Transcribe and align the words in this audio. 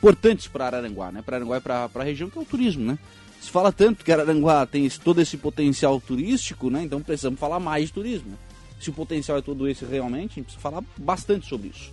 importantes 0.00 0.48
para 0.48 0.66
Araranguá, 0.66 1.12
né? 1.12 1.20
Para 1.20 1.36
Araranguá 1.36 1.58
e 1.58 1.60
para 1.60 1.90
a 1.94 2.02
região 2.02 2.30
que 2.30 2.38
é 2.38 2.40
o 2.40 2.44
turismo, 2.44 2.84
né? 2.84 2.98
Se 3.40 3.50
fala 3.50 3.70
tanto 3.70 4.04
que 4.04 4.10
Araranguá 4.10 4.66
tem 4.66 4.86
esse, 4.86 4.98
todo 4.98 5.20
esse 5.20 5.36
potencial 5.36 6.00
turístico, 6.00 6.70
né? 6.70 6.82
Então 6.82 7.00
precisamos 7.02 7.38
falar 7.38 7.60
mais 7.60 7.86
de 7.86 7.92
turismo. 7.92 8.30
Né? 8.30 8.36
Se 8.80 8.88
o 8.88 8.92
potencial 8.94 9.36
é 9.38 9.42
todo 9.42 9.68
esse 9.68 9.84
realmente, 9.84 10.32
a 10.32 10.34
gente 10.36 10.44
precisa 10.44 10.60
falar 10.60 10.82
bastante 10.96 11.46
sobre 11.46 11.68
isso. 11.68 11.92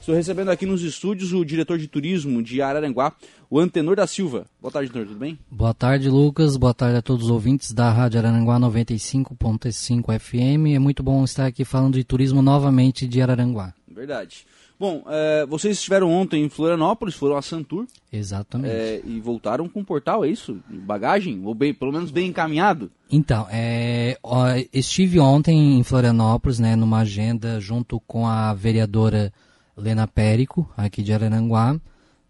Estou 0.00 0.14
recebendo 0.14 0.50
aqui 0.50 0.64
nos 0.64 0.82
estúdios 0.82 1.32
o 1.32 1.44
diretor 1.44 1.76
de 1.76 1.86
turismo 1.86 2.42
de 2.42 2.62
Araranguá, 2.62 3.12
o 3.50 3.58
Antenor 3.58 3.96
da 3.96 4.06
Silva. 4.06 4.46
Boa 4.60 4.72
tarde, 4.72 4.88
Antenor, 4.88 5.08
tudo 5.08 5.18
bem? 5.18 5.38
Boa 5.50 5.74
tarde, 5.74 6.08
Lucas. 6.08 6.56
Boa 6.56 6.72
tarde 6.72 6.96
a 6.96 7.02
todos 7.02 7.26
os 7.26 7.30
ouvintes 7.30 7.72
da 7.72 7.90
Rádio 7.90 8.18
Araranguá 8.18 8.58
95.5 8.58 10.18
FM. 10.18 10.74
É 10.74 10.78
muito 10.78 11.02
bom 11.02 11.22
estar 11.24 11.46
aqui 11.46 11.64
falando 11.64 11.94
de 11.94 12.04
turismo 12.04 12.40
novamente 12.40 13.06
de 13.06 13.20
Araranguá. 13.20 13.74
Verdade. 13.86 14.46
Bom, 14.78 15.02
é, 15.08 15.44
vocês 15.46 15.76
estiveram 15.76 16.08
ontem 16.10 16.44
em 16.44 16.48
Florianópolis, 16.48 17.16
foram 17.16 17.36
a 17.36 17.42
Santur. 17.42 17.86
Exatamente. 18.12 18.72
É, 18.72 19.02
e 19.04 19.18
voltaram 19.18 19.68
com 19.68 19.80
um 19.80 19.84
portal, 19.84 20.24
é 20.24 20.28
isso? 20.28 20.56
Bagagem? 20.68 21.42
Ou 21.44 21.52
bem, 21.52 21.74
pelo 21.74 21.92
menos 21.92 22.12
bem 22.12 22.28
encaminhado? 22.28 22.88
Então, 23.10 23.46
é, 23.50 24.16
ó, 24.22 24.46
estive 24.72 25.18
ontem 25.18 25.78
em 25.78 25.82
Florianópolis, 25.82 26.60
né, 26.60 26.76
numa 26.76 26.98
agenda 26.98 27.60
junto 27.60 27.98
com 28.00 28.26
a 28.26 28.54
vereadora 28.54 29.32
Lena 29.76 30.06
Périco, 30.06 30.70
aqui 30.76 31.02
de 31.02 31.12
Araranguá, 31.12 31.76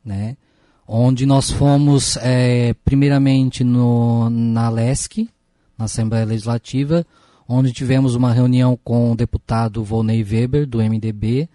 né, 0.03 0.37
onde 0.87 1.27
nós 1.27 1.51
fomos 1.51 2.17
é, 2.23 2.75
primeiramente 2.83 3.63
no, 3.63 4.31
na 4.31 4.71
LESC, 4.71 5.29
na 5.77 5.85
Assembleia 5.85 6.25
Legislativa, 6.25 7.07
onde 7.47 7.73
tivemos 7.73 8.15
uma 8.15 8.33
reunião 8.33 8.79
com 8.83 9.13
o 9.13 9.17
deputado 9.17 9.85
Volney 9.85 10.23
Weber, 10.23 10.67
do 10.67 10.79
MDB, 10.79 11.47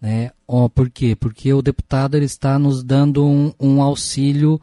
né? 0.00 0.30
Oh, 0.46 0.68
por 0.68 0.88
quê? 0.88 1.14
Porque 1.14 1.52
o 1.52 1.62
deputado 1.62 2.16
ele 2.16 2.24
está 2.24 2.58
nos 2.58 2.82
dando 2.82 3.24
um, 3.24 3.52
um 3.60 3.82
auxílio 3.82 4.60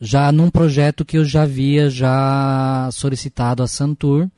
já 0.00 0.30
num 0.30 0.50
projeto 0.50 1.04
que 1.04 1.18
eu 1.18 1.24
já 1.24 1.42
havia 1.42 1.90
já 1.90 2.88
solicitado 2.92 3.62
a 3.62 3.66
Santur, 3.66 4.28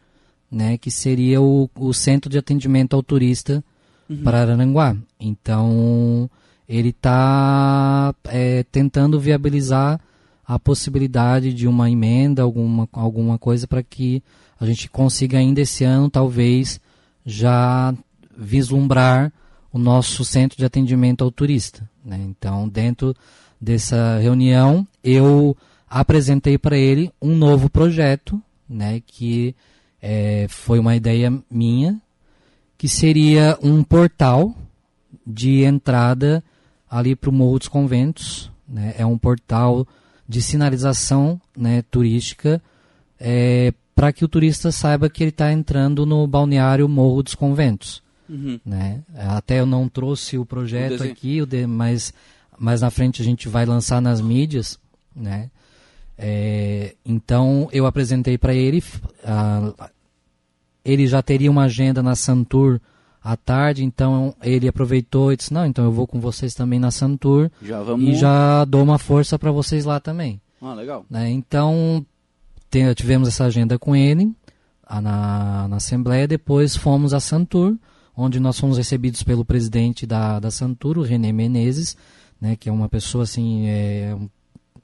né, 0.50 0.78
que 0.78 0.90
seria 0.90 1.40
o, 1.40 1.68
o 1.76 1.92
Centro 1.92 2.30
de 2.30 2.38
Atendimento 2.38 2.96
ao 2.96 3.02
Turista 3.02 3.62
uhum. 4.08 4.22
para 4.22 4.40
Aranguá. 4.40 4.96
Então, 5.18 6.30
ele 6.68 6.88
está 6.88 8.14
é, 8.24 8.64
tentando 8.64 9.20
viabilizar 9.20 10.00
a 10.46 10.58
possibilidade 10.58 11.52
de 11.52 11.68
uma 11.68 11.90
emenda, 11.90 12.42
alguma, 12.42 12.88
alguma 12.92 13.38
coisa 13.38 13.68
para 13.68 13.82
que 13.82 14.22
a 14.58 14.66
gente 14.66 14.88
consiga 14.90 15.38
ainda 15.38 15.60
esse 15.60 15.84
ano, 15.84 16.10
talvez, 16.10 16.80
já 17.24 17.94
vislumbrar 18.36 19.32
o 19.72 19.78
nosso 19.78 20.24
centro 20.24 20.58
de 20.58 20.64
atendimento 20.64 21.22
ao 21.22 21.30
turista. 21.30 21.88
Né? 22.04 22.18
Então, 22.28 22.68
dentro 22.68 23.14
dessa 23.60 24.18
reunião, 24.18 24.86
eu 25.02 25.56
apresentei 25.88 26.56
para 26.56 26.76
ele 26.76 27.10
um 27.20 27.36
novo 27.36 27.68
projeto, 27.68 28.40
né, 28.68 29.02
que 29.04 29.54
é, 30.00 30.46
foi 30.48 30.78
uma 30.78 30.94
ideia 30.94 31.32
minha, 31.50 32.00
que 32.78 32.88
seria 32.88 33.58
um 33.62 33.82
portal 33.82 34.54
de 35.26 35.64
entrada 35.64 36.42
ali 36.88 37.14
para 37.14 37.28
o 37.28 37.32
Morro 37.32 37.58
dos 37.58 37.68
Conventos. 37.68 38.50
Né? 38.66 38.94
É 38.96 39.04
um 39.04 39.18
portal 39.18 39.86
de 40.28 40.40
sinalização 40.40 41.40
né, 41.56 41.82
turística 41.90 42.62
é, 43.18 43.74
para 43.94 44.12
que 44.12 44.24
o 44.24 44.28
turista 44.28 44.72
saiba 44.72 45.10
que 45.10 45.22
ele 45.22 45.30
está 45.30 45.52
entrando 45.52 46.06
no 46.06 46.26
balneário 46.26 46.88
Morro 46.88 47.22
dos 47.22 47.34
Conventos. 47.34 48.02
Uhum. 48.30 48.60
Né? 48.64 49.02
Até 49.14 49.58
eu 49.58 49.66
não 49.66 49.88
trouxe 49.88 50.38
o 50.38 50.46
projeto 50.46 51.00
o 51.00 51.04
aqui, 51.04 51.40
mas 51.66 52.14
mais 52.56 52.80
na 52.80 52.90
frente 52.90 53.20
a 53.20 53.24
gente 53.24 53.48
vai 53.48 53.66
lançar 53.66 54.00
nas 54.00 54.20
mídias. 54.20 54.78
Né? 55.14 55.50
É, 56.16 56.94
então 57.04 57.68
eu 57.72 57.86
apresentei 57.86 58.38
para 58.38 58.54
ele, 58.54 58.84
ele 60.84 61.06
já 61.06 61.20
teria 61.22 61.50
uma 61.50 61.64
agenda 61.64 62.02
na 62.02 62.14
Santur 62.14 62.80
à 63.22 63.36
tarde, 63.36 63.84
então 63.84 64.34
ele 64.42 64.68
aproveitou 64.68 65.32
e 65.32 65.36
disse: 65.36 65.52
Não, 65.52 65.66
então 65.66 65.84
eu 65.84 65.92
vou 65.92 66.06
com 66.06 66.20
vocês 66.20 66.54
também 66.54 66.78
na 66.78 66.90
Santur 66.90 67.50
já 67.62 67.82
vamos... 67.82 68.08
e 68.08 68.14
já 68.14 68.64
dou 68.64 68.82
uma 68.82 68.98
força 68.98 69.38
para 69.38 69.50
vocês 69.50 69.84
lá 69.84 69.98
também. 69.98 70.40
Ah, 70.60 70.74
legal. 70.74 71.04
Né? 71.10 71.30
Então 71.30 72.04
tem, 72.70 72.92
tivemos 72.94 73.26
essa 73.26 73.46
agenda 73.46 73.78
com 73.78 73.96
ele 73.96 74.30
na, 74.88 75.66
na 75.68 75.76
Assembleia, 75.76 76.28
depois 76.28 76.76
fomos 76.76 77.14
a 77.14 77.20
Santur 77.20 77.76
onde 78.16 78.40
nós 78.40 78.58
fomos 78.58 78.76
recebidos 78.76 79.22
pelo 79.22 79.44
presidente 79.44 80.06
da, 80.06 80.38
da 80.40 80.50
Santuro, 80.50 81.02
René 81.02 81.32
Menezes, 81.32 81.96
né, 82.40 82.56
que 82.56 82.68
é 82.68 82.72
uma 82.72 82.88
pessoa 82.88 83.24
assim, 83.24 83.66
é, 83.66 84.16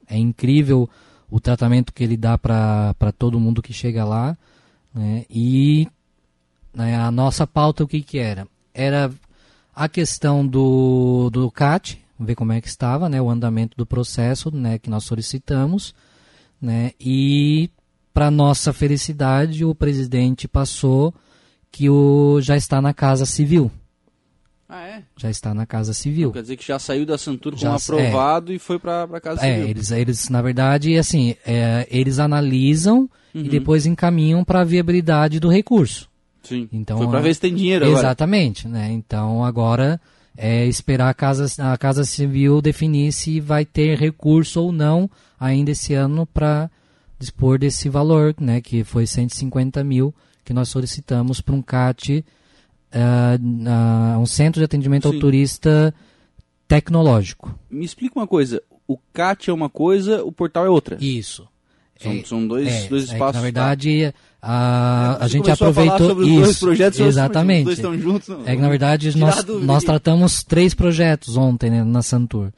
é 0.09 0.19
incrível 0.19 0.89
o 1.31 1.41
tratamento 1.41 1.93
que 1.93 2.05
ele 2.05 2.17
dá 2.17 2.39
para 2.39 3.13
todo 3.19 3.41
mundo 3.41 3.63
que 3.63 3.73
chega 3.73 4.05
lá. 4.05 4.37
Né, 4.95 5.25
e 5.29 5.89
né, 6.75 6.97
a 6.97 7.11
nossa 7.11 7.47
pauta, 7.47 7.85
o 7.85 7.89
que, 7.89 8.01
que 8.03 8.19
era? 8.19 8.47
Era 8.73 9.11
a 9.75 9.89
questão 9.89 10.47
do, 10.47 11.29
do 11.31 11.51
CAT, 11.51 12.03
ver 12.19 12.35
como 12.35 12.53
é 12.53 12.61
que 12.61 12.69
estava, 12.69 13.09
né, 13.09 13.21
o 13.21 13.29
andamento 13.29 13.77
do 13.77 13.85
processo 13.85 14.55
né, 14.55 14.79
que 14.79 14.89
nós 14.89 15.05
solicitamos, 15.05 15.95
né, 16.61 16.93
e 16.99 17.71
para 18.15 18.31
nossa 18.31 18.73
felicidade 18.73 19.65
o 19.65 19.75
presidente 19.75 20.49
passou 20.49 21.13
que 21.77 21.91
o 21.91 22.41
já 22.41 22.57
está 22.57 22.81
na 22.81 22.95
Casa 22.95 23.27
Civil. 23.27 23.71
Ah, 24.67 24.83
é? 24.83 25.03
Já 25.15 25.29
está 25.29 25.53
na 25.53 25.67
Casa 25.67 25.93
Civil. 25.93 26.33
quer 26.33 26.41
dizer 26.41 26.57
que 26.57 26.67
já 26.67 26.79
saiu 26.79 27.05
da 27.05 27.19
Santur 27.19 27.55
como 27.55 27.71
aprovado 27.71 28.51
é, 28.51 28.55
e 28.55 28.59
foi 28.59 28.79
para 28.79 29.03
a 29.03 29.21
Casa 29.21 29.47
é, 29.47 29.57
Civil. 29.57 29.69
Eles, 29.69 29.91
eles, 29.91 30.29
na 30.31 30.41
verdade, 30.41 30.97
assim, 30.97 31.37
é, 31.47 31.87
eles 31.91 32.19
analisam 32.19 33.01
uhum. 33.35 33.43
e 33.43 33.49
depois 33.51 33.85
encaminham 33.85 34.43
para 34.43 34.63
a 34.63 34.65
viabilidade 34.65 35.39
do 35.39 35.51
recurso. 35.51 36.09
Sim. 36.43 36.67
Então, 36.73 36.97
foi 36.97 37.09
para 37.09 37.21
ver 37.21 37.35
se 37.35 37.43
tem 37.43 37.55
dinheiro 37.55 37.85
agora. 37.85 38.01
Exatamente. 38.01 38.67
Né? 38.67 38.91
Então, 38.93 39.45
agora 39.45 40.01
é 40.35 40.65
esperar 40.65 41.11
a 41.11 41.15
Casa, 41.15 41.47
a 41.63 41.77
casa 41.77 42.05
Civil 42.05 42.63
definir 42.63 43.13
se 43.13 43.39
vai 43.39 43.67
ter 43.67 43.99
recurso 43.99 44.63
ou 44.63 44.73
não 44.73 45.11
ainda 45.39 45.73
esse 45.73 45.93
ano 45.93 46.25
para 46.25 46.71
dispor 47.19 47.59
desse 47.59 47.91
valor, 47.91 48.35
né, 48.41 48.63
que 48.63 48.83
foi 48.83 49.07
150 49.07 49.85
mil 49.85 50.15
que 50.47 50.55
nós 50.55 50.69
solicitamos 50.69 51.41
para 51.41 51.55
um 51.57 51.61
CAT, 51.61 52.25
uh, 52.95 54.17
uh, 54.17 54.19
um 54.21 54.27
centro 54.27 54.61
de 54.61 54.65
atendimento 54.65 55.09
Sim. 55.09 55.15
ao 55.15 55.21
turista 55.21 55.93
tecnológico. 56.69 57.53
Me 57.69 57.85
explica 57.85 58.19
uma 58.19 58.29
coisa, 58.29 58.63
o 58.87 58.97
CAT 59.13 59.51
é 59.51 59.53
uma 59.53 59.69
coisa, 59.69 60.25
o 60.25 60.31
portal 60.31 60.65
é 60.65 60.71
outra. 60.71 60.97
Isso. 61.01 61.49
São, 61.99 62.13
é, 62.13 62.25
são 62.25 62.47
dois, 62.47 62.69
é, 62.69 62.89
dois 62.89 63.05
espaços. 63.05 63.35
É 63.35 63.39
na 63.39 63.43
verdade, 63.43 64.15
a, 64.41 65.25
a 65.25 65.29
gente 65.29 65.51
aproveitou 65.51 66.11
a 66.11 66.25
isso. 66.25 66.41
Dois 66.41 66.59
projetos, 66.61 67.01
exatamente. 67.01 67.61
Os 67.61 67.65
dois 67.65 67.79
estão 67.79 67.99
juntos, 67.99 68.29
não, 68.29 68.47
é 68.47 68.55
que 68.55 68.63
na 68.63 68.69
verdade 68.69 69.19
nós, 69.19 69.45
nós 69.45 69.83
tratamos 69.83 70.45
três 70.45 70.75
projetos 70.75 71.37
ontem 71.37 71.71
né, 71.71 71.83
na 71.83 72.03
Santur. 72.03 72.53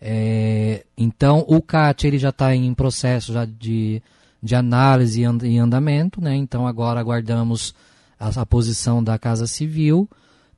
É, 0.00 0.84
então 0.96 1.44
o 1.46 1.62
CAT 1.62 2.06
ele 2.06 2.18
já 2.18 2.30
está 2.30 2.56
em 2.56 2.74
processo 2.74 3.34
já 3.34 3.44
de 3.44 4.02
de 4.42 4.54
análise 4.54 5.22
e 5.22 5.58
andamento, 5.58 6.20
né? 6.20 6.34
Então 6.34 6.66
agora 6.66 7.00
aguardamos 7.00 7.74
a, 8.18 8.40
a, 8.40 8.46
posição 8.46 9.02
da 9.02 9.18
Casa 9.18 9.46
Civil, 9.46 10.08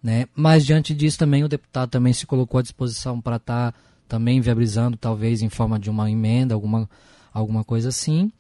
né? 0.03 0.27
Mas 0.35 0.65
diante 0.65 0.95
disso 0.95 1.19
também 1.19 1.43
o 1.45 1.49
deputado 1.49 1.91
também 1.91 2.13
se 2.13 2.27
colocou 2.27 2.59
à 2.59 2.63
disposição 2.63 3.21
para 3.21 3.37
estar 3.37 3.73
tá 3.73 3.79
também 4.09 4.41
viabilizando, 4.41 4.97
talvez 4.97 5.43
em 5.43 5.49
forma 5.49 5.79
de 5.79 5.89
uma 5.89 6.11
emenda, 6.11 6.55
alguma, 6.55 6.89
alguma 7.33 7.65
coisa 7.65 7.89
assim. 7.89 8.31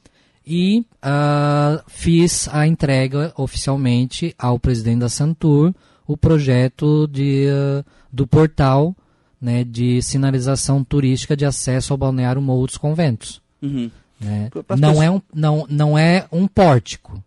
E 0.46 0.80
uh, 0.80 1.82
fiz 1.86 2.48
a 2.52 2.66
entrega 2.66 3.32
oficialmente 3.36 4.34
ao 4.36 4.58
presidente 4.58 5.00
da 5.00 5.08
Santur 5.08 5.72
o 6.06 6.16
projeto 6.16 7.06
de, 7.06 7.46
uh, 7.46 7.84
do 8.12 8.26
portal 8.26 8.94
né, 9.40 9.64
de 9.64 10.00
sinalização 10.02 10.84
turística 10.84 11.36
de 11.36 11.44
acesso 11.44 11.92
ao 11.92 11.96
balneário 11.96 12.42
Morro 12.42 12.66
dos 12.66 12.76
Conventos. 12.76 13.40
Uhum. 13.60 13.90
Né? 14.22 14.50
Não, 14.78 15.02
é 15.02 15.10
um, 15.10 15.20
não, 15.34 15.66
não 15.68 15.98
é 15.98 16.26
um 16.30 16.46
pórtico. 16.46 17.22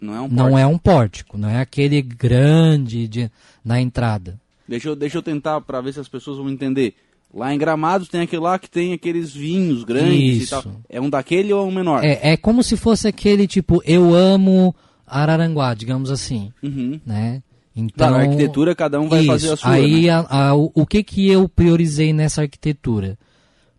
Não 0.00 0.14
é 0.14 0.20
um 0.20 0.28
pórtico. 0.28 0.36
Não 0.36 0.58
é 0.58 0.66
um 0.66 0.78
pórtico, 0.78 1.38
não 1.38 1.48
é 1.48 1.60
aquele 1.60 2.02
grande 2.02 3.08
de, 3.08 3.30
na 3.64 3.80
entrada. 3.80 4.38
Deixa 4.68 4.88
eu, 4.88 4.96
deixa 4.96 5.18
eu 5.18 5.22
tentar 5.22 5.60
para 5.60 5.80
ver 5.80 5.94
se 5.94 6.00
as 6.00 6.08
pessoas 6.08 6.38
vão 6.38 6.50
entender. 6.50 6.94
Lá 7.32 7.52
em 7.52 7.58
Gramados 7.58 8.08
tem 8.08 8.22
aquele 8.22 8.42
lá 8.42 8.58
que 8.58 8.68
tem 8.68 8.92
aqueles 8.92 9.32
vinhos 9.32 9.84
grandes 9.84 10.42
Isso. 10.42 10.58
e 10.58 10.62
tal. 10.62 10.72
É 10.88 11.00
um 11.00 11.10
daquele 11.10 11.52
ou 11.52 11.64
é 11.64 11.68
um 11.68 11.72
menor? 11.72 12.04
É, 12.04 12.32
é 12.32 12.36
como 12.36 12.62
se 12.62 12.76
fosse 12.76 13.08
aquele 13.08 13.46
tipo, 13.46 13.82
eu 13.84 14.14
amo 14.14 14.74
Araranguá, 15.06 15.74
digamos 15.74 16.10
assim. 16.10 16.52
Uhum. 16.62 17.00
Né? 17.04 17.42
Então, 17.74 18.10
na 18.10 18.18
arquitetura 18.18 18.74
cada 18.74 19.00
um 19.00 19.08
vai 19.08 19.20
isso. 19.20 19.28
fazer 19.28 19.52
a 19.52 19.56
sua. 19.56 19.70
Aí 19.70 20.06
né? 20.06 20.10
a, 20.10 20.48
a, 20.48 20.54
o, 20.54 20.70
o 20.74 20.86
que 20.86 21.02
que 21.02 21.28
eu 21.28 21.48
priorizei 21.48 22.12
nessa 22.12 22.42
arquitetura? 22.42 23.18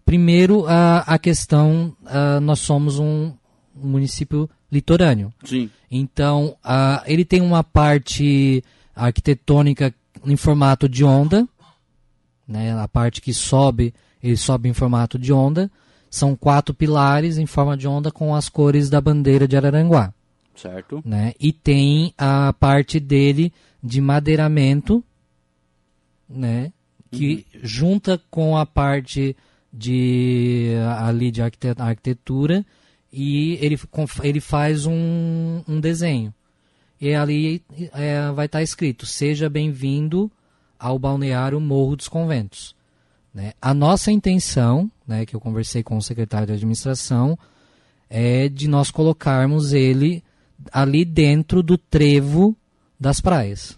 Primeiro, 0.08 0.66
a, 0.66 1.00
a 1.00 1.20
questão, 1.20 1.94
a, 2.06 2.40
nós 2.40 2.60
somos 2.60 2.98
um, 2.98 3.34
um 3.76 3.88
município 3.88 4.50
litorâneo. 4.72 5.34
Sim. 5.44 5.70
Então, 5.92 6.56
a, 6.64 7.04
ele 7.06 7.26
tem 7.26 7.42
uma 7.42 7.64
parte 7.64 8.64
arquitetônica 8.96 9.94
em 10.26 10.36
formato 10.36 10.88
de 10.88 11.04
onda, 11.04 11.48
né, 12.48 12.74
a 12.80 12.88
parte 12.88 13.22
que 13.22 13.34
sobe 13.34 13.94
ele 14.22 14.38
sobe 14.38 14.70
em 14.70 14.74
formato 14.74 15.18
de 15.20 15.32
onda. 15.32 15.70
São 16.10 16.36
quatro 16.36 16.74
pilares 16.74 17.38
em 17.38 17.46
forma 17.46 17.76
de 17.76 17.88
onda 17.88 18.12
com 18.12 18.34
as 18.34 18.50
cores 18.50 18.90
da 18.90 19.02
bandeira 19.02 19.48
de 19.48 19.58
Araranguá. 19.58 20.14
Certo. 20.56 21.02
Né? 21.06 21.34
E 21.40 21.52
tem 21.52 22.14
a 22.18 22.54
parte 22.54 23.00
dele 23.00 23.54
de 23.84 24.02
madeiramento, 24.02 25.04
né? 26.28 26.72
que 27.12 27.46
uhum. 27.54 27.60
junta 27.64 28.22
com 28.30 28.58
a 28.58 28.66
parte 28.66 29.36
de 29.78 30.74
ali 30.98 31.30
de 31.30 31.42
arquitetura 31.42 32.66
e 33.14 33.54
ele, 33.62 33.80
ele 34.24 34.42
faz 34.42 34.86
um, 34.86 35.62
um 35.68 35.80
desenho. 35.80 36.34
E 37.00 37.14
ali 37.14 37.62
é, 37.94 38.32
vai 38.32 38.48
estar 38.48 38.60
tá 38.60 38.64
escrito: 38.64 39.06
Seja 39.06 39.50
bem-vindo 39.50 40.32
ao 40.80 40.98
balneário 40.98 41.60
Morro 41.60 41.96
dos 41.96 42.08
Conventos. 42.08 42.76
Né? 43.34 43.54
A 43.62 43.74
nossa 43.74 44.12
intenção, 44.12 44.90
né, 45.08 45.26
que 45.26 45.36
eu 45.36 45.40
conversei 45.40 45.84
com 45.84 45.96
o 45.96 46.02
secretário 46.02 46.48
de 46.48 46.54
administração, 46.54 47.38
é 48.10 48.50
de 48.50 48.68
nós 48.68 48.90
colocarmos 48.90 49.74
ele 49.74 50.24
ali 50.72 51.06
dentro 51.06 51.62
do 51.62 51.78
trevo 51.78 52.56
das 53.00 53.22
praias. 53.22 53.78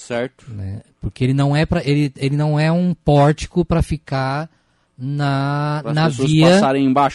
Certo. 0.00 0.46
Né? 0.50 0.80
Porque 0.98 1.22
ele 1.22 1.34
não 1.34 1.54
é 1.54 1.66
para 1.66 1.86
ele, 1.86 2.10
ele 2.16 2.36
não 2.36 2.58
é 2.58 2.72
um 2.72 2.94
pórtico 2.94 3.64
para 3.66 3.82
ficar 3.82 4.48
na 4.96 5.80
pra 5.82 5.92
na 5.92 6.08
via 6.08 6.58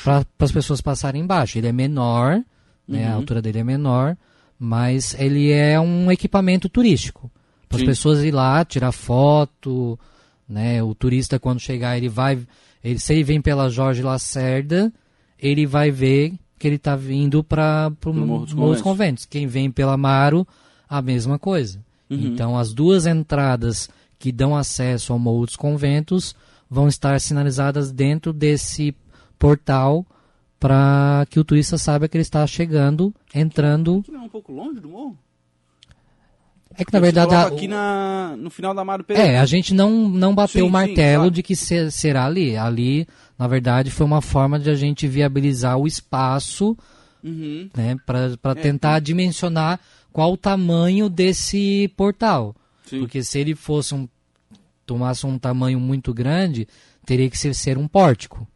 para 0.04 0.24
as 0.40 0.52
pessoas 0.52 0.82
passarem 0.82 1.22
embaixo. 1.22 1.58
Ele 1.58 1.68
é 1.68 1.72
menor, 1.72 2.42
né? 2.88 3.08
A 3.08 3.10
uhum. 3.10 3.16
altura 3.16 3.42
dele 3.42 3.60
é 3.60 3.64
menor, 3.64 4.16
mas 4.60 5.16
ele 5.20 5.52
é 5.52 5.80
um 5.80 6.12
equipamento 6.12 6.70
turístico 6.70 7.32
para 7.68 7.80
as 7.80 7.84
pessoas 7.84 8.24
ir 8.24 8.32
lá 8.32 8.64
tirar 8.64 8.92
foto, 8.92 10.00
né? 10.48 10.82
O 10.84 10.94
turista 10.94 11.40
quando 11.40 11.60
chegar 11.60 11.98
ele 11.98 12.08
vai, 12.08 12.40
ele 12.84 13.00
se 13.00 13.14
ele 13.14 13.24
vem 13.24 13.42
pela 13.42 13.68
Jorge 13.68 14.04
Lacerda, 14.04 14.94
ele 15.40 15.66
vai 15.66 15.90
ver 15.90 16.34
que 16.60 16.68
ele 16.68 16.76
está 16.76 16.96
vindo 16.96 17.44
para 17.44 17.92
o 18.06 18.14
Morro 18.14 18.46
dos 18.46 18.54
Conventos. 18.54 18.82
Conventos. 18.82 19.26
Quem 19.26 19.48
vem 19.48 19.72
pela 19.72 19.98
Maro, 19.98 20.48
a 20.88 21.02
mesma 21.02 21.40
coisa. 21.40 21.84
Uhum. 22.10 22.20
Então, 22.20 22.58
as 22.58 22.74
duas 22.74 23.06
entradas 23.06 23.90
que 24.18 24.32
dão 24.32 24.56
acesso 24.56 25.14
ao 25.14 25.20
Morro 25.20 25.46
dos 25.46 25.56
Conventos 25.56 26.36
vão 26.70 26.88
estar 26.88 27.20
sinalizadas 27.20 27.92
dentro 27.92 28.34
desse 28.34 28.96
portal 29.38 30.06
para 30.60 31.26
que 31.30 31.40
o 31.40 31.44
turista 31.44 31.78
saiba 31.78 32.08
que 32.08 32.18
ele 32.18 32.22
está 32.24 32.46
chegando, 32.48 33.14
entrando. 33.34 34.04
Não 34.10 34.22
é 34.22 34.24
um 34.24 34.30
pouco 34.30 34.52
longe 34.52 34.80
do 34.80 34.90
morro? 34.90 35.18
É 36.78 36.84
que 36.84 36.92
na 36.92 37.00
verdade. 37.00 37.34
A, 37.34 37.48
aqui 37.48 37.68
na, 37.68 38.36
no 38.38 38.50
final 38.50 38.74
da 38.74 38.84
Mário 38.84 39.06
Pereira. 39.06 39.34
É, 39.34 39.40
a 39.40 39.46
gente 39.46 39.74
não, 39.74 40.10
não 40.10 40.36
bateu 40.36 40.64
sim, 40.64 40.68
o 40.68 40.72
martelo 40.72 40.96
sim, 40.96 41.16
claro. 41.16 41.32
de 41.32 41.44
que 41.44 41.56
ser, 41.56 41.92
será 41.92 42.26
ali. 42.26 42.58
Ali, 42.58 43.08
na 43.38 43.48
verdade, 43.48 43.92
foi 43.92 44.06
uma 44.06 44.22
forma 44.22 44.60
de 44.60 44.70
a 44.70 44.76
gente 44.76 45.08
viabilizar 45.08 45.78
o 45.78 45.88
espaço 45.88 46.78
uhum. 47.24 47.70
né, 47.76 47.96
para 48.06 48.52
é, 48.52 48.56
tentar 48.56 49.00
dimensionar 49.00 49.80
qual 50.16 50.32
o 50.32 50.38
tamanho 50.38 51.10
desse 51.10 51.92
portal. 51.98 52.56
Sim. 52.86 53.00
Porque 53.00 53.22
se 53.22 53.38
ele 53.38 53.54
fosse 53.54 53.94
um. 53.94 54.08
tomasse 54.86 55.26
um 55.26 55.38
tamanho 55.38 55.78
muito 55.78 56.14
grande, 56.14 56.70
teria 57.06 57.30
que 57.30 57.38
ser, 57.38 57.54
ser 57.54 57.78
um 57.78 57.86
pórtico. 57.86 58.48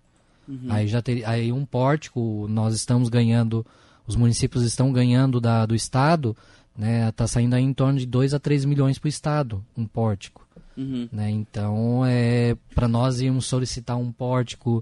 Uhum. 0.47 0.67
Aí 0.69 0.87
já 0.87 1.01
teria. 1.01 1.27
Aí 1.27 1.51
um 1.51 1.65
pórtico, 1.65 2.47
nós 2.49 2.73
estamos 2.73 3.09
ganhando. 3.09 3.65
Os 4.07 4.15
municípios 4.15 4.63
estão 4.63 4.93
ganhando 4.93 5.41
da, 5.41 5.65
do 5.65 5.75
Estado, 5.75 6.33
né? 6.77 7.09
Está 7.09 7.27
saindo 7.27 7.55
aí 7.55 7.63
em 7.63 7.73
torno 7.73 7.99
de 7.99 8.05
2 8.05 8.33
a 8.33 8.39
3 8.39 8.63
milhões 8.63 8.97
para 8.97 9.07
o 9.07 9.09
Estado, 9.09 9.61
um 9.75 9.85
pórtico. 9.85 10.47
Uhum. 10.77 11.09
Né? 11.11 11.29
Então, 11.29 12.05
é, 12.05 12.55
para 12.73 12.87
nós 12.87 13.19
irmos 13.19 13.45
solicitar 13.45 13.97
um 13.97 14.13
pórtico 14.13 14.81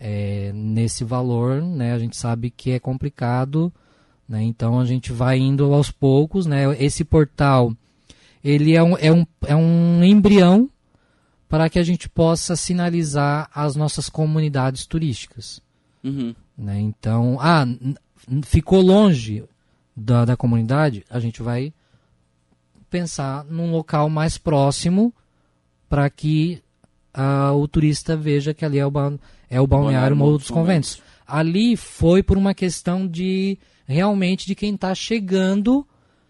é, 0.00 0.50
nesse 0.52 1.04
valor, 1.04 1.62
né, 1.62 1.92
a 1.92 1.98
gente 2.00 2.16
sabe 2.16 2.50
que 2.50 2.72
é 2.72 2.80
complicado 2.80 3.72
né? 4.28 4.42
Então 4.42 4.78
a 4.78 4.84
gente 4.84 5.12
vai 5.12 5.38
indo 5.38 5.72
aos 5.72 5.90
poucos. 5.90 6.46
Né? 6.46 6.64
Esse 6.82 7.04
portal 7.04 7.72
ele 8.44 8.74
é 8.74 8.82
um, 8.82 8.96
é, 8.98 9.12
um, 9.12 9.26
é 9.46 9.56
um 9.56 10.04
embrião 10.04 10.70
para 11.48 11.68
que 11.70 11.78
a 11.78 11.82
gente 11.82 12.08
possa 12.08 12.54
sinalizar 12.54 13.50
as 13.54 13.74
nossas 13.74 14.08
comunidades 14.08 14.86
turísticas. 14.86 15.62
Uhum. 16.04 16.34
Né? 16.56 16.80
Então, 16.80 17.38
ah, 17.40 17.66
ficou 18.44 18.82
longe 18.82 19.44
da, 19.96 20.24
da 20.24 20.36
comunidade, 20.36 21.04
a 21.08 21.18
gente 21.18 21.42
vai 21.42 21.72
pensar 22.90 23.44
num 23.44 23.70
local 23.70 24.08
mais 24.08 24.38
próximo 24.38 25.12
para 25.88 26.08
que 26.10 26.62
uh, 27.16 27.54
o 27.54 27.66
turista 27.66 28.16
veja 28.16 28.54
que 28.54 28.64
ali 28.64 28.78
é 28.78 28.86
o, 28.86 28.92
é 29.50 29.60
o 29.60 29.66
balneário 29.66 30.16
Morro 30.16 30.38
dos 30.38 30.50
Conventos. 30.50 31.02
Ali 31.26 31.76
foi 31.76 32.22
por 32.22 32.38
uma 32.38 32.54
questão 32.54 33.06
de 33.06 33.58
realmente 33.88 34.46
de 34.46 34.54
quem 34.54 34.74
está 34.74 34.94
chegando, 34.94 35.86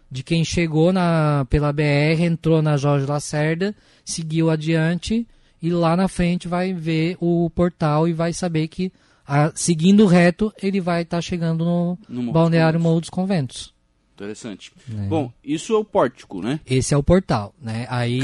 de 0.09 0.23
quem 0.23 0.45
chegou 0.45 0.93
na, 0.93 1.45
pela 1.49 1.73
BR, 1.73 2.21
entrou 2.21 2.61
na 2.61 2.77
Jorge 2.77 3.05
Lacerda, 3.05 3.75
seguiu 4.05 4.49
adiante 4.49 5.27
e 5.61 5.69
lá 5.69 5.95
na 5.97 6.07
frente 6.07 6.47
vai 6.47 6.73
ver 6.73 7.17
o 7.19 7.49
portal 7.49 8.07
e 8.07 8.13
vai 8.13 8.31
saber 8.31 8.69
que 8.69 8.91
a, 9.27 9.51
seguindo 9.53 10.05
reto 10.05 10.53
ele 10.61 10.79
vai 10.79 11.01
estar 11.01 11.17
tá 11.17 11.21
chegando 11.21 11.65
no, 11.65 11.99
no 12.07 12.31
Balneário 12.31 12.79
Morro 12.79 13.01
dos 13.01 13.09
Conventos. 13.09 13.73
Interessante. 14.15 14.71
É. 14.91 15.07
Bom, 15.07 15.31
isso 15.43 15.73
é 15.73 15.77
o 15.77 15.83
pórtico, 15.83 16.41
né? 16.41 16.59
Esse 16.65 16.93
é 16.93 16.97
o 16.97 17.03
portal, 17.03 17.53
né? 17.61 17.85
Aí 17.89 18.19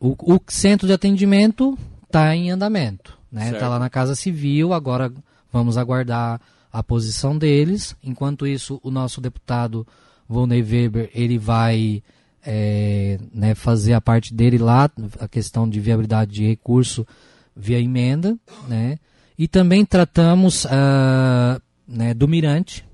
o, 0.00 0.34
o, 0.34 0.40
centro 0.48 0.86
de 0.86 0.92
atendimento 0.92 1.78
está 2.04 2.34
em 2.34 2.50
andamento, 2.50 3.18
né? 3.30 3.52
Está 3.52 3.68
lá 3.68 3.78
na 3.78 3.88
Casa 3.88 4.14
Civil. 4.14 4.72
Agora 4.72 5.12
vamos 5.50 5.78
aguardar 5.78 6.40
a 6.72 6.82
posição 6.82 7.36
deles. 7.36 7.94
Enquanto 8.02 8.46
isso, 8.46 8.80
o 8.82 8.90
nosso 8.90 9.20
deputado 9.20 9.86
Volney 10.28 10.62
Weber 10.62 11.10
ele 11.14 11.38
vai 11.38 12.02
é, 12.44 13.18
né, 13.32 13.54
fazer 13.54 13.92
a 13.92 14.00
parte 14.00 14.34
dele 14.34 14.58
lá, 14.58 14.90
a 15.20 15.28
questão 15.28 15.68
de 15.68 15.78
viabilidade 15.78 16.32
de 16.32 16.46
recurso 16.46 17.06
via 17.54 17.78
emenda, 17.78 18.36
né? 18.66 18.98
E 19.38 19.46
também 19.46 19.84
tratamos 19.84 20.64
uh, 20.64 21.60
né, 21.86 22.14
do 22.14 22.28
Mirante, 22.28 22.84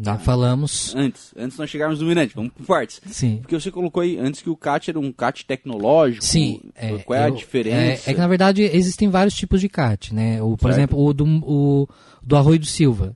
já 0.00 0.16
falamos. 0.16 0.94
Antes, 0.96 1.34
antes 1.36 1.58
nós 1.58 1.68
chegarmos 1.68 2.00
no 2.00 2.06
Mirante, 2.06 2.34
vamos 2.34 2.52
por 2.52 2.64
partes. 2.64 3.00
Sim. 3.06 3.38
Porque 3.42 3.58
você 3.58 3.70
colocou 3.70 4.02
aí 4.02 4.18
antes 4.18 4.40
que 4.40 4.48
o 4.48 4.56
CAT 4.56 4.88
era 4.88 4.98
um 4.98 5.12
CAT 5.12 5.44
tecnológico. 5.44 6.24
Sim. 6.24 6.60
É, 6.74 6.96
qual 6.98 7.18
é 7.18 7.28
eu, 7.28 7.32
a 7.32 7.36
diferença? 7.36 8.08
É, 8.08 8.12
é, 8.12 8.14
que 8.14 8.20
na 8.20 8.28
verdade 8.28 8.62
existem 8.62 9.08
vários 9.10 9.34
tipos 9.34 9.60
de 9.60 9.68
CAT, 9.68 10.14
né? 10.14 10.42
O, 10.42 10.56
por 10.56 10.72
certo. 10.72 10.78
exemplo, 10.78 11.04
o 11.04 11.12
do, 11.12 11.24
o, 11.44 11.88
do 12.22 12.36
Arroio 12.36 12.58
do 12.58 12.66
Silva. 12.66 13.14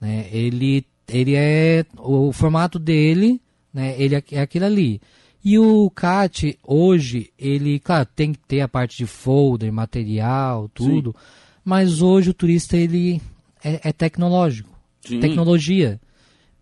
Né? 0.00 0.28
Ele, 0.32 0.86
ele 1.08 1.34
é. 1.34 1.84
O 1.98 2.32
formato 2.32 2.78
dele, 2.78 3.40
né? 3.74 3.96
Ele 3.98 4.14
é, 4.14 4.22
é 4.32 4.40
aquilo 4.40 4.66
ali. 4.66 5.00
E 5.44 5.58
o 5.58 5.90
CAT, 5.90 6.56
hoje, 6.62 7.30
ele, 7.36 7.80
claro, 7.80 8.06
tem 8.14 8.32
que 8.32 8.38
ter 8.38 8.60
a 8.60 8.68
parte 8.68 8.96
de 8.96 9.06
folder, 9.06 9.72
material, 9.72 10.70
tudo. 10.72 11.10
Sim. 11.10 11.24
Mas 11.64 12.00
hoje 12.00 12.30
o 12.30 12.34
turista, 12.34 12.76
ele 12.76 13.20
é, 13.62 13.88
é 13.88 13.92
tecnológico. 13.92 14.70
Sim. 15.00 15.18
Tecnologia. 15.18 16.00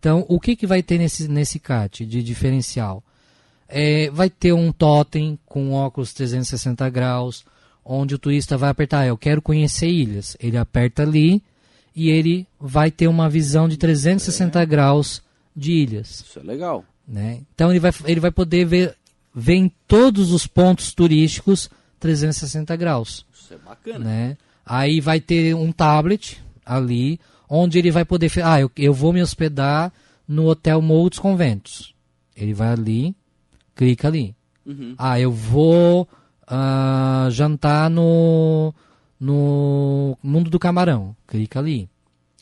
Então, 0.00 0.24
o 0.28 0.40
que, 0.40 0.56
que 0.56 0.66
vai 0.66 0.82
ter 0.82 0.96
nesse, 0.96 1.28
nesse 1.28 1.58
CAT 1.58 2.06
de 2.06 2.22
diferencial? 2.22 3.04
É, 3.68 4.10
vai 4.10 4.30
ter 4.30 4.54
um 4.54 4.72
totem 4.72 5.38
com 5.44 5.72
óculos 5.72 6.14
360 6.14 6.88
graus, 6.88 7.44
onde 7.84 8.14
o 8.14 8.18
turista 8.18 8.56
vai 8.56 8.70
apertar, 8.70 9.00
ah, 9.00 9.06
eu 9.06 9.18
quero 9.18 9.42
conhecer 9.42 9.88
ilhas. 9.88 10.38
Ele 10.40 10.56
aperta 10.56 11.02
ali 11.02 11.42
e 11.94 12.08
ele 12.08 12.46
vai 12.58 12.90
ter 12.90 13.08
uma 13.08 13.28
visão 13.28 13.68
de 13.68 13.76
360 13.76 14.58
é. 14.60 14.66
graus 14.66 15.22
de 15.54 15.72
ilhas. 15.72 16.24
Isso 16.26 16.38
é 16.38 16.42
legal. 16.42 16.82
Né? 17.06 17.42
Então 17.54 17.70
ele 17.70 17.78
vai, 17.78 17.92
ele 18.06 18.20
vai 18.20 18.30
poder 18.30 18.64
ver, 18.64 18.96
ver 19.34 19.56
em 19.56 19.70
todos 19.86 20.32
os 20.32 20.46
pontos 20.46 20.94
turísticos 20.94 21.68
360 21.98 22.74
graus. 22.76 23.26
Isso 23.34 23.52
é 23.52 23.58
bacana. 23.58 24.04
Né? 24.04 24.36
Aí 24.64 24.98
vai 24.98 25.20
ter 25.20 25.54
um 25.54 25.70
tablet 25.70 26.42
ali, 26.64 27.20
onde 27.50 27.78
ele 27.78 27.90
vai 27.90 28.04
poder. 28.04 28.30
Ah, 28.44 28.60
eu, 28.60 28.70
eu 28.76 28.94
vou 28.94 29.12
me 29.12 29.20
hospedar 29.20 29.92
no 30.26 30.46
Hotel 30.46 30.80
Morro 30.80 31.10
dos 31.10 31.18
Conventos. 31.18 31.92
Ele 32.36 32.54
vai 32.54 32.68
ali, 32.68 33.16
clica 33.74 34.06
ali. 34.06 34.36
Uhum. 34.64 34.94
Ah, 34.96 35.18
eu 35.18 35.32
vou 35.32 36.08
uh, 36.44 37.30
jantar 37.30 37.90
no, 37.90 38.72
no 39.18 40.16
Mundo 40.22 40.48
do 40.48 40.60
Camarão. 40.60 41.16
Clica 41.26 41.58
ali. 41.58 41.90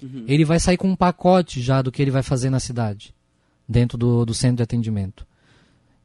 Uhum. 0.03 0.25
Ele 0.29 0.45
vai 0.45 0.61
sair 0.61 0.77
com 0.77 0.89
um 0.89 0.95
pacote 0.95 1.63
já 1.63 1.81
do 1.81 1.91
que 1.91 2.03
ele 2.03 2.11
vai 2.11 2.23
fazer 2.23 2.51
na 2.51 2.61
cidade, 2.61 3.15
dentro 3.67 3.97
do, 3.97 4.27
do 4.27 4.35
centro 4.35 4.59
de 4.59 4.63
atendimento. 4.63 5.27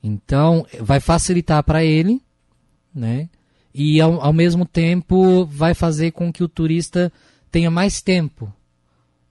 Então, 0.02 0.66
vai 0.80 1.00
facilitar 1.00 1.62
para 1.64 1.84
ele, 1.84 2.22
né? 2.94 3.30
E 3.74 4.02
ao, 4.02 4.22
ao 4.22 4.34
mesmo 4.34 4.66
tempo 4.66 5.46
vai 5.46 5.74
fazer 5.74 6.12
com 6.12 6.32
que 6.32 6.44
o 6.44 6.48
turista 6.48 7.12
tenha 7.52 7.70
mais 7.70 8.02
tempo 8.02 8.52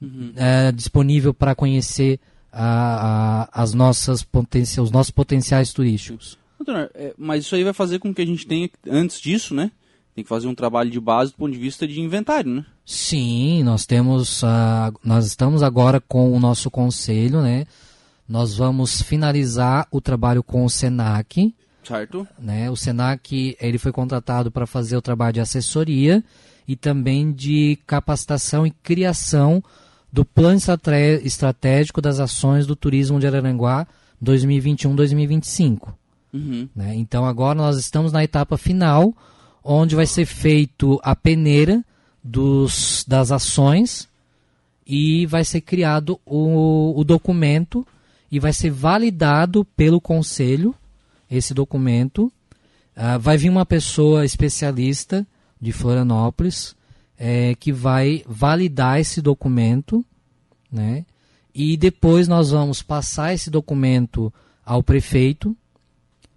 uhum. 0.03 0.33
é, 0.37 0.73
disponível 0.73 1.33
para 1.33 1.55
conhecer 1.55 2.19
a, 2.53 3.49
a, 3.53 3.63
as 3.63 3.73
nossas 3.73 4.27
os 4.81 4.91
nossos 4.91 5.11
potenciais 5.11 5.73
turísticos. 5.73 6.39
Antônio, 6.61 6.91
é, 6.95 7.15
mas 7.17 7.45
isso 7.45 7.55
aí 7.55 7.65
vai 7.65 7.73
fazer 7.73 7.99
com 7.99 8.13
que 8.15 8.23
a 8.23 8.27
gente 8.27 8.47
tenha, 8.47 8.69
antes 8.87 9.21
disso, 9.21 9.55
né? 9.55 9.71
tem 10.15 10.23
que 10.23 10.29
fazer 10.29 10.47
um 10.47 10.55
trabalho 10.55 10.91
de 10.91 11.01
base 11.01 11.33
do 11.33 11.39
ponto 11.39 11.53
de 11.53 11.59
vista 11.59 11.87
de 11.87 12.01
inventário, 12.01 12.53
né? 12.53 12.67
Sim, 12.85 13.63
nós 13.63 13.87
temos, 13.87 14.43
uh, 14.43 14.93
nós 15.03 15.27
estamos 15.27 15.63
agora 15.63 16.01
com 16.01 16.33
o 16.33 16.41
nosso 16.41 16.71
conselho, 16.71 17.41
né? 17.41 17.65
Nós 18.29 18.55
vamos 18.55 19.01
finalizar 19.03 19.87
o 19.91 20.01
trabalho 20.01 20.43
com 20.43 20.65
o 20.65 20.71
Senac, 20.71 21.55
certo? 21.83 22.27
Né? 22.39 22.71
O 22.71 22.77
Senac 22.77 23.57
ele 23.61 23.79
foi 23.79 23.93
contratado 23.93 24.51
para 24.51 24.67
fazer 24.67 24.97
o 24.97 25.03
trabalho 25.03 25.35
de 25.35 25.41
assessoria 25.41 26.23
e 26.67 26.77
também 26.77 27.33
de 27.33 27.79
capacitação 27.87 28.67
e 28.67 28.71
criação 28.71 29.63
do 30.13 30.25
plano 30.25 30.59
estratégico 31.23 32.03
das 32.03 32.21
ações 32.21 32.67
do 32.67 32.77
turismo 32.77 33.19
de 33.19 33.27
Araranguá 33.27 33.87
2021-2025. 34.23 35.95
Uhum. 36.33 36.69
Né? 36.77 36.95
Então 36.97 37.25
agora 37.25 37.55
nós 37.55 37.79
estamos 37.79 38.13
na 38.13 38.23
etapa 38.23 38.59
final 38.59 39.15
onde 39.65 39.97
vai 39.97 40.07
ser 40.07 40.27
feito 40.27 41.01
a 41.03 41.17
peneira 41.17 41.83
dos, 42.23 43.05
das 43.09 43.33
ações 43.33 44.09
e 44.87 45.25
vai 45.27 45.45
ser 45.45 45.61
criado 45.61 46.21
o, 46.27 46.99
o 46.99 47.05
documento 47.05 47.87
e 48.31 48.39
vai 48.39 48.53
ser 48.53 48.71
validado 48.71 49.65
pelo 49.77 50.01
conselho 50.01 50.75
esse 51.31 51.55
documento. 51.55 52.31
Uh, 52.95 53.19
vai 53.19 53.39
vir 53.39 53.49
uma 53.49 53.65
pessoa 53.65 54.25
especialista 54.25 55.27
de 55.61 55.73
Florianópolis 55.73 56.75
é, 57.25 57.55
que 57.55 57.71
vai 57.71 58.25
validar 58.27 58.99
esse 58.99 59.23
documento, 59.23 60.05
né? 60.73 61.07
E 61.55 61.77
depois 61.77 62.27
nós 62.27 62.51
vamos 62.51 62.83
passar 62.83 63.33
esse 63.33 63.49
documento 63.49 64.35
ao 64.67 64.83
prefeito 64.83 65.57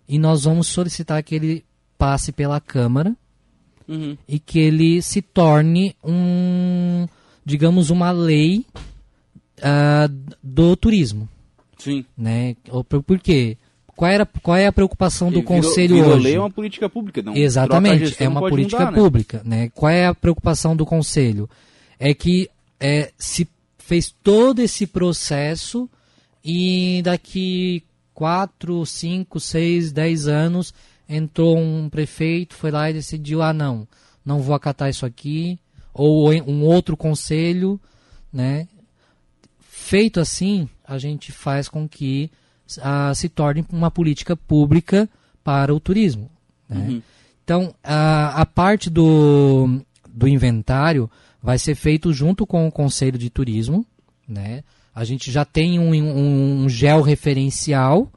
e 0.08 0.20
nós 0.20 0.44
vamos 0.44 0.68
solicitar 0.68 1.24
que 1.24 1.34
ele 1.34 1.66
passe 1.98 2.32
pela 2.32 2.62
Câmara 2.62 3.16
uhum. 3.88 4.16
e 4.28 4.38
que 4.38 4.60
ele 4.60 5.02
se 5.02 5.24
torne 5.24 5.96
um, 6.04 7.08
digamos, 7.44 7.90
uma 7.90 8.12
lei 8.12 8.64
uh, 9.58 10.36
do 10.44 10.76
turismo. 10.76 11.28
Sim. 11.80 12.06
Né? 12.16 12.56
Por 13.08 13.20
quê? 13.20 13.58
Qual, 13.96 14.12
era, 14.12 14.26
qual 14.26 14.58
é 14.58 14.68
a 14.68 14.72
preocupação 14.72 15.30
do 15.30 15.40
virou, 15.40 15.62
Conselho 15.62 15.96
virou 15.96 16.12
hoje? 16.12 16.24
lei 16.24 16.36
é 16.36 16.40
uma 16.40 16.52
política 16.52 16.90
pública, 16.90 17.22
não. 17.22 17.36
Exatamente, 17.36 18.16
é 18.22 18.28
uma 18.28 18.42
política 18.42 18.80
mudar, 18.80 18.92
né? 18.92 18.98
pública. 18.98 19.42
Né? 19.46 19.58
né? 19.58 19.72
Qual 19.74 19.90
é 19.90 20.08
a 20.08 20.14
preocupação 20.14 20.76
do 20.76 20.86
Conselho? 20.86 21.50
É 21.98 22.14
que 22.14 22.50
é, 22.80 23.12
se 23.18 23.48
fez 23.78 24.14
todo 24.22 24.60
esse 24.60 24.86
processo 24.86 25.90
e 26.44 27.02
daqui 27.04 27.84
4, 28.14 28.86
5, 28.86 29.40
6, 29.40 29.92
10 29.92 30.28
anos 30.28 30.74
entrou 31.08 31.58
um 31.58 31.90
prefeito, 31.90 32.56
foi 32.56 32.72
lá 32.72 32.90
e 32.90 32.94
decidiu, 32.94 33.42
ah 33.42 33.54
não, 33.54 33.88
não 34.26 34.42
vou 34.42 34.56
acatar 34.56 34.90
isso 34.90 35.06
aqui, 35.06 35.58
ou 35.94 36.32
um 36.32 36.64
outro 36.64 36.98
conselho, 36.98 37.80
né? 38.34 38.68
Feito 39.62 40.20
assim, 40.20 40.68
a 40.84 40.98
gente 40.98 41.32
faz 41.32 41.70
com 41.70 41.88
que 41.88 42.30
se 43.14 43.30
torne 43.30 43.66
uma 43.72 43.92
política 43.92 44.36
pública 44.36 45.10
para 45.44 45.74
o 45.74 45.80
turismo. 45.80 46.30
Né? 46.70 46.88
Uhum. 46.90 47.02
Então, 47.44 47.76
a, 47.84 48.42
a 48.42 48.46
parte 48.46 48.90
do, 48.90 49.82
do 50.10 50.28
inventário 50.28 51.10
vai 51.42 51.60
ser 51.60 51.76
feito 51.76 52.12
junto 52.12 52.46
com 52.48 52.68
o 52.68 52.72
Conselho 52.72 53.20
de 53.20 53.30
Turismo. 53.30 53.86
Né? 54.28 54.64
A 54.94 55.04
gente 55.04 55.32
já 55.32 55.46
tem 55.46 55.78
um, 55.78 55.94
um, 55.94 56.64
um 56.64 56.70
georreferencial, 56.70 58.12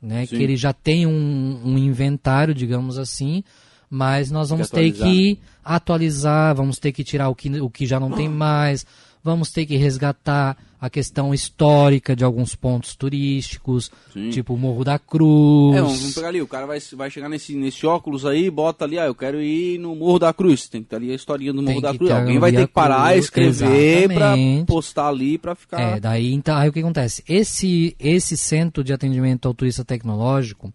né? 0.00 0.26
que 0.26 0.36
ele 0.36 0.56
já 0.56 0.72
tem 0.72 1.04
um, 1.04 1.60
um 1.64 1.76
inventário, 1.76 2.54
digamos 2.54 2.96
assim, 2.96 3.42
mas 3.90 4.30
nós 4.30 4.50
vamos 4.50 4.70
ter 4.70 4.92
que 4.92 5.40
atualizar, 5.64 6.54
vamos 6.54 6.78
ter 6.78 6.92
que 6.92 7.02
tirar 7.02 7.28
o 7.28 7.34
que, 7.34 7.60
o 7.60 7.68
que 7.68 7.84
já 7.84 7.98
não 7.98 8.12
tem 8.12 8.28
mais, 8.30 8.86
vamos 9.22 9.50
ter 9.50 9.66
que 9.66 9.76
resgatar 9.76 10.56
a 10.80 10.88
questão 10.88 11.34
histórica 11.34 12.16
de 12.16 12.24
alguns 12.24 12.54
pontos 12.54 12.96
turísticos, 12.96 13.90
Sim. 14.14 14.30
tipo 14.30 14.54
o 14.54 14.56
Morro 14.56 14.82
da 14.82 14.98
Cruz. 14.98 15.76
É, 15.76 15.82
vamos 15.82 16.14
pegar 16.14 16.28
ali, 16.28 16.40
o 16.40 16.46
cara 16.46 16.66
vai, 16.66 16.78
vai 16.94 17.10
chegar 17.10 17.28
nesse, 17.28 17.54
nesse 17.54 17.86
óculos 17.86 18.24
aí, 18.24 18.50
bota 18.50 18.86
ali, 18.86 18.98
ah, 18.98 19.04
eu 19.04 19.14
quero 19.14 19.42
ir 19.42 19.78
no 19.78 19.94
Morro 19.94 20.18
da 20.18 20.32
Cruz. 20.32 20.68
Tem 20.68 20.82
que 20.82 20.88
ter 20.88 20.96
ali 20.96 21.12
a 21.12 21.14
historinha 21.14 21.52
do 21.52 21.62
Morro 21.62 21.82
da 21.82 21.94
Cruz. 21.94 22.10
Alguém 22.10 22.38
vai 22.38 22.50
ter 22.50 22.66
que 22.66 22.72
parar, 22.72 23.12
cruz, 23.12 23.24
escrever 23.26 24.08
para 24.08 24.34
postar 24.66 25.08
ali 25.08 25.36
para 25.36 25.54
ficar. 25.54 25.80
É, 25.80 26.00
daí 26.00 26.32
então, 26.32 26.56
aí 26.56 26.70
o 26.70 26.72
que 26.72 26.80
acontece? 26.80 27.22
Esse, 27.28 27.94
esse 27.98 28.36
centro 28.36 28.82
de 28.82 28.94
atendimento 28.94 29.46
ao 29.46 29.52
turista 29.52 29.84
tecnológico, 29.84 30.72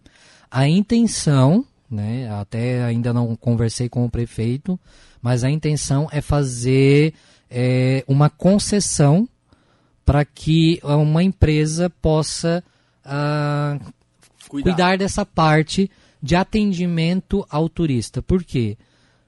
a 0.52 0.68
intenção, 0.68 1.66
né, 1.90 2.30
até 2.40 2.84
ainda 2.84 3.12
não 3.12 3.36
conversei 3.36 3.90
com 3.90 4.06
o 4.06 4.10
prefeito, 4.10 4.80
mas 5.20 5.44
a 5.44 5.50
intenção 5.50 6.08
é 6.12 6.22
fazer 6.22 7.12
é, 7.50 8.04
uma 8.08 8.30
concessão 8.30 9.28
para 10.06 10.24
que 10.24 10.80
uma 10.84 11.24
empresa 11.24 11.90
possa 11.90 12.64
uh, 13.06 13.80
cuidar. 14.48 14.72
cuidar 14.72 14.98
dessa 14.98 15.25
parte 15.25 15.90
de 16.22 16.36
atendimento 16.36 17.46
ao 17.50 17.68
turista. 17.68 18.22
Por 18.22 18.44
quê? 18.44 18.78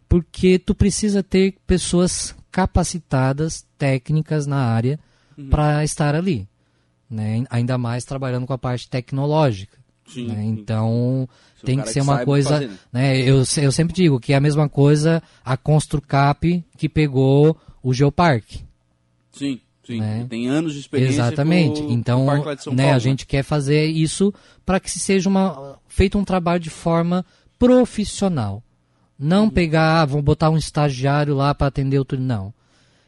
Porque 0.07 0.59
tu 0.59 0.75
precisa 0.75 1.23
ter 1.23 1.55
pessoas 1.65 2.35
capacitadas, 2.51 3.65
técnicas 3.77 4.47
na 4.47 4.57
área 4.57 4.99
uhum. 5.37 5.49
para 5.49 5.83
estar 5.83 6.15
ali. 6.15 6.47
Né? 7.09 7.43
Ainda 7.49 7.77
mais 7.77 8.05
trabalhando 8.05 8.45
com 8.45 8.53
a 8.53 8.57
parte 8.57 8.89
tecnológica. 8.89 9.77
Sim, 10.07 10.27
né? 10.27 10.43
Então 10.45 11.27
sim. 11.59 11.65
tem 11.65 11.81
que 11.81 11.87
ser 11.89 11.95
que 11.95 12.01
uma 12.01 12.23
coisa. 12.23 12.49
Fazer, 12.49 12.67
né? 12.67 12.77
né? 12.93 13.21
Eu, 13.21 13.43
eu 13.57 13.71
sempre 13.71 13.93
digo 13.93 14.19
que 14.19 14.33
é 14.33 14.37
a 14.37 14.41
mesma 14.41 14.69
coisa 14.69 15.21
a 15.43 15.57
Construcap 15.57 16.63
que 16.77 16.87
pegou 16.87 17.57
o 17.87 17.93
Geoparque. 17.93 18.65
Sim. 19.31 19.61
Sim, 19.81 20.01
né? 20.01 20.27
tem 20.29 20.49
anos 20.49 20.73
de 20.73 20.81
experiência. 20.81 21.21
Exatamente. 21.21 21.81
Com, 21.81 21.89
então, 21.89 22.25
com 22.25 22.73
né, 22.73 22.83
Paulo, 22.83 22.95
a 22.97 22.99
gente 22.99 23.25
quer 23.25 23.41
fazer 23.41 23.85
isso 23.85 24.33
para 24.65 24.81
que 24.81 24.91
seja 24.91 25.29
uma, 25.29 25.79
feito 25.87 26.17
um 26.17 26.25
trabalho 26.25 26.59
de 26.59 26.69
forma 26.69 27.25
profissional. 27.57 28.61
Não 29.17 29.45
uhum. 29.45 29.49
pegar, 29.49 30.01
ah, 30.01 30.05
vamos 30.05 30.25
botar 30.25 30.49
um 30.49 30.57
estagiário 30.57 31.33
lá 31.33 31.55
para 31.55 31.67
atender 31.67 31.97
o 31.97 32.03
turismo. 32.03 32.27
Não. 32.27 32.53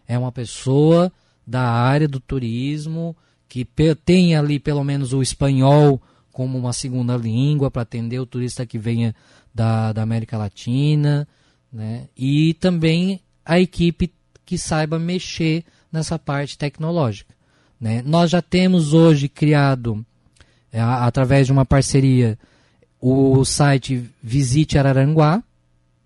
É 0.07 0.17
uma 0.17 0.31
pessoa 0.31 1.11
da 1.45 1.63
área 1.63 2.07
do 2.07 2.21
turismo 2.21 3.13
que 3.49 3.67
tem 4.05 4.37
ali 4.37 4.57
pelo 4.57 4.85
menos 4.85 5.11
o 5.11 5.21
espanhol 5.21 6.01
como 6.31 6.57
uma 6.57 6.71
segunda 6.71 7.17
língua 7.17 7.69
para 7.69 7.81
atender 7.81 8.19
o 8.21 8.25
turista 8.25 8.65
que 8.65 8.77
venha 8.77 9.13
da, 9.53 9.91
da 9.91 10.01
América 10.01 10.37
Latina, 10.37 11.27
né? 11.73 12.07
E 12.15 12.53
também 12.53 13.19
a 13.43 13.59
equipe 13.59 14.13
que 14.49 14.57
saiba 14.57 14.97
mexer 14.97 15.63
nessa 15.91 16.17
parte 16.17 16.57
tecnológica. 16.57 17.35
Né? 17.79 18.01
Nós 18.03 18.31
já 18.31 18.41
temos 18.41 18.95
hoje 18.95 19.29
criado, 19.29 20.03
é, 20.73 20.81
através 20.81 21.45
de 21.45 21.53
uma 21.53 21.65
parceria, 21.65 22.35
o 22.99 23.45
site 23.45 24.09
Visite 24.23 24.75
Araranguá, 24.75 25.43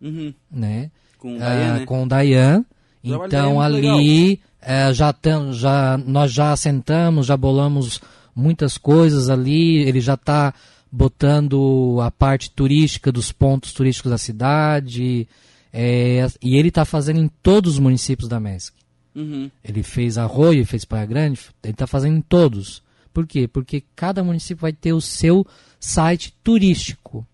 uhum. 0.01 0.33
né? 0.51 0.91
com 1.17 1.37
o 1.37 1.39
Dayan. 1.39 1.75
É, 1.75 1.79
né? 1.79 1.85
Com 1.85 2.03
o 2.03 2.05
Dayan. 2.05 2.65
Então 3.01 3.61
ali 3.61 4.41
é, 4.61 4.93
já, 4.93 5.13
tem, 5.13 5.53
já 5.53 5.97
nós 6.05 6.33
já 6.33 6.53
sentamos, 6.57 7.27
já 7.27 7.37
bolamos 7.37 8.01
muitas 8.35 8.77
coisas 8.77 9.29
ali. 9.29 9.77
Ele 9.77 10.01
já 10.01 10.15
está 10.15 10.53
botando 10.91 11.97
a 12.01 12.11
parte 12.11 12.51
turística 12.51 13.09
dos 13.09 13.31
pontos 13.31 13.71
turísticos 13.71 14.11
da 14.11 14.17
cidade. 14.17 15.29
É, 15.75 16.27
e 16.39 16.55
ele 16.55 16.67
está 16.67 16.85
fazendo 16.85 17.19
em 17.19 17.27
todos 17.41 17.73
os 17.73 17.79
municípios 17.79 18.29
da 18.29 18.39
MESC. 18.39 18.75
Uhum. 19.15 19.49
Ele 19.63 19.81
fez 19.81 20.17
Arroio, 20.17 20.65
fez 20.65 20.85
Praia 20.85 21.05
Grande, 21.05 21.41
ele 21.63 21.73
está 21.73 21.87
fazendo 21.87 22.17
em 22.17 22.21
todos. 22.21 22.83
Por 23.11 23.25
quê? 23.25 23.47
Porque 23.47 23.83
cada 23.95 24.23
município 24.23 24.61
vai 24.61 24.73
ter 24.73 24.93
o 24.93 25.01
seu 25.01 25.45
site 25.79 26.35
turístico. 26.43 27.25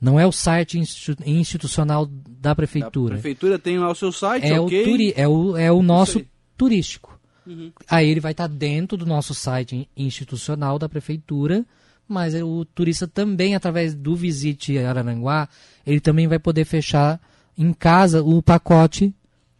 Não 0.00 0.18
é 0.18 0.26
o 0.26 0.32
site 0.32 0.80
institucional 1.26 2.06
da 2.06 2.54
prefeitura. 2.54 3.14
A 3.14 3.18
prefeitura 3.18 3.58
tem 3.58 3.78
lá 3.78 3.90
o 3.90 3.94
seu 3.94 4.10
site, 4.10 4.46
é 4.46 4.58
okay. 4.58 4.82
o 4.82 4.84
turi 4.84 5.12
é 5.14 5.28
o 5.28 5.56
é 5.56 5.70
o 5.70 5.82
nosso 5.82 6.24
turístico. 6.56 7.20
Uhum. 7.46 7.70
Aí 7.88 8.08
ele 8.08 8.20
vai 8.20 8.32
estar 8.32 8.48
tá 8.48 8.54
dentro 8.54 8.96
do 8.96 9.04
nosso 9.04 9.34
site 9.34 9.88
institucional 9.96 10.78
da 10.78 10.88
prefeitura, 10.88 11.66
mas 12.08 12.34
o 12.34 12.64
turista 12.64 13.06
também 13.06 13.54
através 13.54 13.94
do 13.94 14.16
Visite 14.16 14.78
Araranguá, 14.78 15.48
ele 15.86 16.00
também 16.00 16.26
vai 16.26 16.38
poder 16.38 16.64
fechar 16.64 17.20
em 17.60 17.74
casa 17.74 18.22
o 18.22 18.42
pacote 18.42 19.14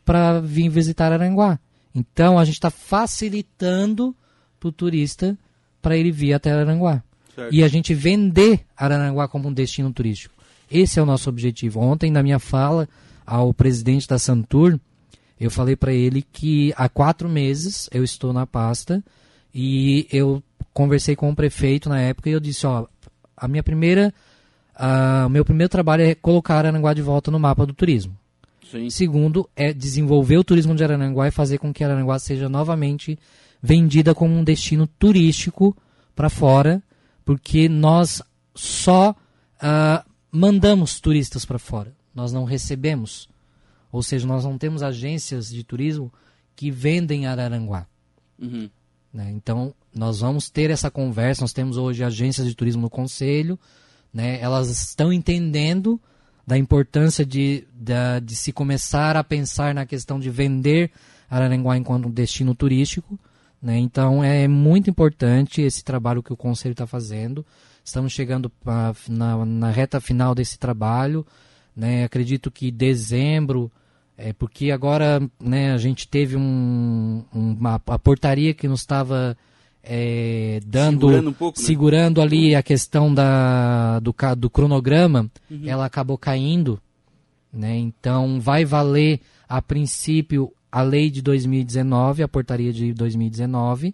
para 0.07 0.41
vir 0.41 0.71
visitar 0.71 1.13
Aranguá. 1.13 1.61
Então 1.95 2.39
a 2.39 2.45
gente 2.47 2.55
está 2.55 2.71
facilitando 2.71 4.17
para 4.59 4.69
o 4.71 4.73
turista 4.73 5.37
para 5.83 5.97
ele 5.97 6.11
vir 6.11 6.33
até 6.33 6.51
Aranguá. 6.51 7.03
Certo. 7.35 7.55
E 7.55 7.63
a 7.63 7.69
gente 7.69 7.93
vender 7.95 8.65
Araranguá 8.77 9.29
como 9.29 9.49
um 9.49 9.53
destino 9.53 9.93
turístico. 9.93 10.35
Esse 10.71 10.99
é 10.99 11.03
o 11.03 11.07
nosso 11.07 11.29
objetivo. 11.29 11.81
Ontem, 11.81 12.11
na 12.11 12.23
minha 12.23 12.39
fala 12.39 12.89
ao 13.27 13.53
presidente 13.53 14.09
da 14.09 14.19
Santur, 14.19 14.81
eu 15.39 15.51
falei 15.51 15.77
para 15.77 15.93
ele 15.93 16.23
que 16.23 16.73
há 16.77 16.89
quatro 16.89 17.29
meses 17.29 17.89
eu 17.93 18.03
estou 18.03 18.33
na 18.33 18.47
pasta 18.47 19.03
e 19.55 20.07
eu 20.11 20.43
conversei 20.73 21.15
com 21.15 21.31
o 21.31 21.37
prefeito 21.37 21.89
na 21.89 22.01
época 22.01 22.31
e 22.31 22.33
eu 22.33 22.41
disse, 22.41 22.67
ó, 22.67 22.87
a 23.37 23.47
minha 23.47 23.63
primeira, 23.63 24.13
o 25.27 25.29
meu 25.29 25.45
primeiro 25.45 25.69
trabalho 25.69 26.03
é 26.03 26.15
colocar 26.15 26.65
Aranguá 26.65 26.95
de 26.95 27.03
volta 27.03 27.31
no 27.31 27.39
mapa 27.39 27.67
do 27.67 27.75
turismo. 27.75 28.17
Sim. 28.71 28.89
Segundo, 28.89 29.49
é 29.57 29.73
desenvolver 29.73 30.39
o 30.39 30.45
turismo 30.45 30.75
de 30.75 30.85
Araranguá 30.85 31.27
e 31.27 31.33
fazer 31.33 31.59
com 31.59 31.73
que 31.73 31.83
Araranguá 31.83 32.19
seja 32.19 32.49
novamente 32.49 33.19
vendida 33.61 34.15
como 34.15 34.35
um 34.35 34.45
destino 34.45 34.87
turístico 34.87 35.77
para 36.15 36.31
fora, 36.31 36.83
porque 37.25 37.69
nós 37.69 38.23
só 38.55 39.15
ah, 39.61 40.05
mandamos 40.31 41.01
turistas 41.01 41.45
para 41.45 41.59
fora, 41.59 41.93
nós 42.15 42.33
não 42.33 42.45
recebemos. 42.45 43.29
Ou 43.91 44.03
seja, 44.03 44.27
nós 44.27 44.45
não 44.45 44.57
temos 44.57 44.83
agências 44.83 45.51
de 45.51 45.65
turismo 45.65 46.13
que 46.55 46.71
vendem 46.71 47.27
Araranguá. 47.27 47.87
Uhum. 48.39 48.71
né? 49.13 49.31
Então, 49.33 49.75
nós 49.93 50.21
vamos 50.21 50.49
ter 50.49 50.71
essa 50.71 50.91
conversa. 50.91 51.43
Nós 51.43 51.53
temos 51.53 51.77
hoje 51.77 52.05
agências 52.05 52.47
de 52.47 52.55
turismo 52.55 52.83
no 52.83 52.91
Conselho, 52.91 53.59
né? 54.13 54.39
elas 54.41 54.69
estão 54.69 55.13
entendendo 55.13 56.01
da 56.47 56.59
importância 56.59 57.25
de, 57.25 57.65
da- 57.73 58.19
de 58.19 58.35
se 58.35 58.53
começar 58.53 59.17
a 59.17 59.23
pensar 59.25 59.75
na 59.75 59.87
questão 59.87 60.19
de 60.19 60.31
vender 60.31 60.91
Araranguá 61.29 61.77
enquanto 61.77 62.07
um 62.07 62.11
destino 62.11 62.55
turístico. 62.55 63.19
Né? 63.63 63.79
Então, 63.79 64.25
é 64.25 64.49
muito 64.49 64.91
importante 64.91 65.61
esse 65.63 65.85
trabalho 65.85 66.23
que 66.23 66.33
o 66.33 66.37
Conselho 66.37 66.73
está 66.73 66.87
fazendo. 66.87 67.45
Estamos 67.85 68.13
chegando 68.13 68.51
pra- 68.51 68.95
na, 69.09 69.45
na 69.45 69.71
reta 69.71 70.01
final 70.01 70.35
desse 70.35 70.59
trabalho. 70.59 71.25
Né? 71.77 72.03
Acredito 72.05 72.51
que 72.51 72.71
dezembro, 72.71 73.71
é 74.19 74.33
porque 74.33 74.71
agora 74.73 75.23
né, 75.39 75.73
a 75.73 75.79
gente 75.79 76.09
teve 76.09 76.37
um, 76.37 77.23
uma 77.33 77.81
a 77.87 77.99
portaria 77.99 78.53
que 78.53 78.67
nos 78.67 78.81
estava 78.81 79.37
é, 79.83 80.61
dando 80.67 81.07
Segurando 81.09 81.31
um 81.31 81.33
pouco, 81.33 81.59
né? 81.59 81.67
segurando 81.67 82.21
ali 82.21 82.55
a 82.55 82.63
questão 82.63 83.13
da, 83.13 83.99
do, 84.01 84.15
do 84.37 84.51
cronograma, 84.51 85.31
Uhum. 85.51 85.63
ela 85.67 85.87
acabou 85.87 86.19
caindo. 86.19 86.81
Né? 87.53 87.77
Então 87.77 88.41
vai 88.41 88.65
valer 88.65 89.21
a 89.49 89.61
princípio 89.61 90.53
a 90.71 90.83
lei 90.83 91.11
de 91.11 91.21
2019, 91.21 92.23
a 92.23 92.29
portaria 92.29 92.73
de 92.73 92.93
2019, 92.93 93.93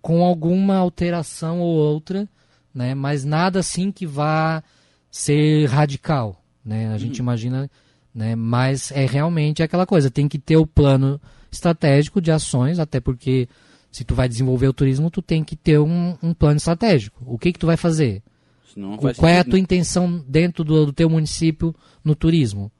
com 0.00 0.24
alguma 0.24 0.76
alteração 0.76 1.60
ou 1.60 1.74
outra, 1.76 2.26
né? 2.74 2.94
mas 2.94 3.24
nada 3.24 3.58
assim 3.58 3.92
que 3.92 4.06
vá 4.06 4.62
ser 5.10 5.66
radical. 5.66 6.42
Né? 6.64 6.92
A 6.94 6.98
gente 6.98 7.18
imagina, 7.18 7.70
né? 8.14 8.34
mas 8.34 8.90
é 8.92 9.04
realmente 9.04 9.62
aquela 9.62 9.84
coisa, 9.84 10.10
tem 10.10 10.26
que 10.26 10.38
ter 10.38 10.56
o 10.56 10.66
plano 10.66 11.20
estratégico 11.52 12.20
de 12.20 12.32
ações, 12.32 12.78
até 12.78 13.00
porque 13.00 13.48
se 13.94 14.02
tu 14.02 14.12
vai 14.12 14.28
desenvolver 14.28 14.66
o 14.66 14.72
turismo, 14.72 15.08
tu 15.08 15.22
tem 15.22 15.44
que 15.44 15.54
ter 15.54 15.78
um, 15.78 16.18
um 16.20 16.34
plano 16.34 16.56
estratégico. 16.56 17.22
O 17.24 17.38
que 17.38 17.52
que 17.52 17.58
tu 17.60 17.66
vai 17.66 17.76
fazer? 17.76 18.24
Senão 18.72 18.96
Qual 18.96 19.08
é 19.08 19.10
a 19.10 19.14
sentido, 19.36 19.50
tua 19.50 19.56
né? 19.56 19.62
intenção 19.62 20.24
dentro 20.26 20.64
do, 20.64 20.86
do 20.86 20.92
teu 20.92 21.08
município 21.08 21.72
no 22.02 22.16
turismo? 22.16 22.72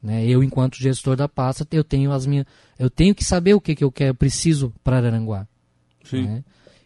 Né? 0.00 0.24
Eu, 0.24 0.44
enquanto 0.44 0.76
gestor 0.76 1.16
da 1.16 1.28
pasta, 1.28 1.66
eu 1.72 1.82
tenho 1.82 2.12
as 2.12 2.24
minhas, 2.24 2.46
eu 2.78 2.88
tenho 2.88 3.16
que 3.16 3.24
saber 3.24 3.54
o 3.54 3.60
que, 3.60 3.74
que 3.74 3.82
eu 3.82 3.90
quero, 3.90 4.14
preciso 4.14 4.72
para 4.84 4.98
Araranguá. 4.98 5.44
Sim. 6.04 6.22
né? 6.22 6.44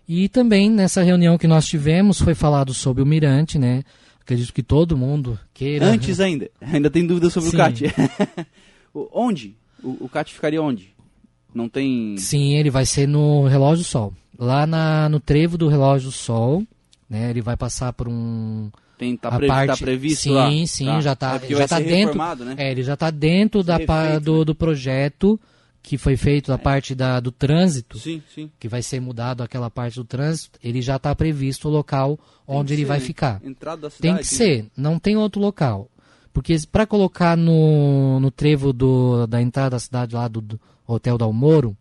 E 0.09 0.31
também 0.31 0.71
nessa 0.71 1.03
reunião 1.03 1.37
que 1.37 1.47
nós 1.47 1.67
tivemos 1.67 2.19
foi 2.19 2.35
falado 2.35 2.73
sobre 2.73 3.03
o 3.03 3.07
Mirante, 3.07 3.59
né? 3.59 3.83
Acredito 4.19 4.55
que 4.55 4.63
todo 4.63 4.97
mundo 4.97 5.39
queira. 5.53 5.85
Antes 5.85 6.21
ainda, 6.21 6.51
ainda 6.59 6.89
tem 6.89 7.07
dúvida 7.07 7.29
sobre 7.29 7.51
Sim. 7.51 7.57
o 7.57 7.59
CAT. 7.59 7.85
Onde? 9.13 9.57
O, 9.85 10.07
o 10.07 10.09
CAT 10.09 10.33
ficaria 10.33 10.63
onde? 10.63 10.97
Não 11.55 11.69
tem. 11.69 12.17
Sim, 12.19 12.55
ele 12.55 12.71
vai 12.71 12.85
ser 12.87 13.07
no 13.09 13.47
Relógio 13.47 13.85
do 13.85 13.89
Sol. 13.89 14.13
Lá 14.39 14.67
na, 14.67 15.09
no 15.09 15.19
trevo 15.19 15.59
do 15.59 15.69
Relógio 15.69 16.09
do 16.11 16.13
Sol, 16.13 16.63
né? 17.09 17.31
Ele 17.31 17.41
vai 17.41 17.57
passar 17.57 17.93
por 17.93 18.09
um 18.09 18.71
tem 18.99 19.17
tá, 19.17 19.29
a 19.29 19.37
pre- 19.39 19.47
parte- 19.47 19.69
tá 19.69 19.77
previsto 19.77 20.23
sim, 20.23 20.31
lá? 20.33 20.51
sim, 20.67 21.01
já 21.01 21.15
tá- 21.15 21.41
É 21.43 21.55
já 21.55 21.69
tá 21.69 21.79
dentro- 21.79 22.19
né? 22.45 22.55
É, 22.59 22.71
ele 22.73 22.83
já 22.83 22.95
está 22.95 23.11
dentro 23.11 23.63
da, 23.63 23.77
refeito, 23.77 24.21
do, 24.25 24.39
né? 24.41 24.45
do 24.45 24.55
projeto 24.55 25.41
que 25.81 25.97
foi 25.97 26.17
feito 26.17 26.49
da 26.49 26.59
parte 26.59 26.95
da, 26.95 27.21
do 27.21 27.31
trânsito, 27.31 27.97
Sim, 27.99 28.21
sim. 28.35 28.51
que 28.59 28.69
vai 28.69 28.83
ser 28.83 29.01
mudado 29.01 29.43
aquela 29.43 29.71
parte 29.71 29.95
do 29.95 30.05
trânsito, 30.05 30.59
ele 30.63 30.83
já 30.83 30.97
está 30.97 31.15
previsto 31.15 31.69
o 31.69 31.71
local 31.71 32.17
Tem 32.19 32.57
onde 32.57 32.75
ele 32.75 32.83
ser, 32.83 32.89
vai 32.89 32.99
né? 32.99 33.05
ficar. 33.05 33.41
Entrada 33.45 33.83
da 33.83 33.91
cidade. 33.91 34.03
Tem 34.03 34.13
que 34.15 34.19
né? 34.19 34.25
ser, 34.25 34.67
não 34.77 34.99
tem 34.99 35.17
outro 35.17 35.41
local. 35.41 35.89
Porque 36.33 36.57
para 36.71 36.85
colocar 36.85 37.37
no, 37.37 38.19
no 38.21 38.31
trevo 38.31 38.73
do, 38.73 39.27
da 39.29 39.41
entrada 39.41 39.71
da 39.71 39.79
cidade 39.79 40.15
lá 40.15 40.29
do, 40.29 40.41
do 40.41 40.61
Hotel 40.89 41.19
Dalmoro, 41.19 41.77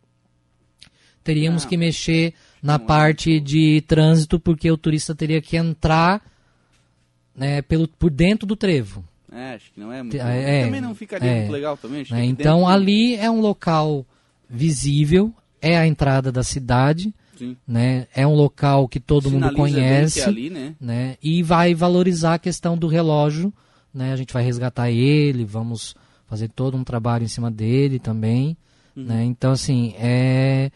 teríamos 1.23 1.63
Não. 1.63 1.69
que 1.69 1.77
mexer 1.77 2.33
na 2.61 2.75
é 2.75 2.79
parte 2.79 3.39
de 3.39 3.81
trânsito, 3.87 4.39
porque 4.39 4.69
o 4.69 4.77
turista 4.77 5.15
teria 5.15 5.41
que 5.41 5.55
entrar 5.55 6.21
né, 7.35 7.61
pelo, 7.61 7.87
por 7.87 8.11
dentro 8.11 8.45
do 8.45 8.55
trevo. 8.55 9.03
É, 9.31 9.55
acho 9.55 9.71
que 9.71 9.79
não 9.79 9.91
é 9.91 10.01
muito. 10.01 10.17
É, 10.17 10.63
também 10.65 10.81
não 10.81 10.95
ficaria 10.95 11.29
é. 11.29 11.39
muito 11.39 11.51
legal 11.51 11.77
também. 11.77 12.05
né? 12.09 12.25
Então 12.25 12.59
dentro- 12.59 12.73
ali 12.73 13.15
é 13.15 13.29
um 13.29 13.39
local 13.39 14.05
visível, 14.49 15.33
é 15.61 15.77
a 15.77 15.85
entrada 15.85 16.31
da 16.31 16.43
cidade, 16.43 17.13
Sim. 17.37 17.55
né? 17.67 18.07
é 18.15 18.25
um 18.25 18.33
local 18.33 18.87
que 18.87 18.99
todo 18.99 19.29
mundo 19.29 19.49
Sinaliza 19.49 19.63
bem 19.63 19.73
que 19.73 19.79
conhece 19.79 20.19
é 20.21 20.25
ali, 20.25 20.49
né? 20.49 20.75
né? 20.79 21.17
E 21.21 21.43
vai 21.43 21.75
valorizar 21.75 22.35
a 22.35 22.39
questão 22.39 22.77
do 22.77 22.87
relógio, 22.87 23.53
né? 23.93 24.13
A 24.13 24.15
gente 24.15 24.33
vai 24.33 24.43
resgatar 24.43 24.89
ele, 24.89 25.43
vamos 25.45 25.95
fazer 26.25 26.49
todo 26.49 26.75
um 26.77 26.83
trabalho 26.83 27.23
em 27.25 27.27
cima 27.27 27.51
dele 27.51 27.99
também, 27.99 28.57
Uhum. 28.97 29.03
né? 29.05 29.23
Então 29.25 29.51
assim 29.51 29.93
é 29.97 30.71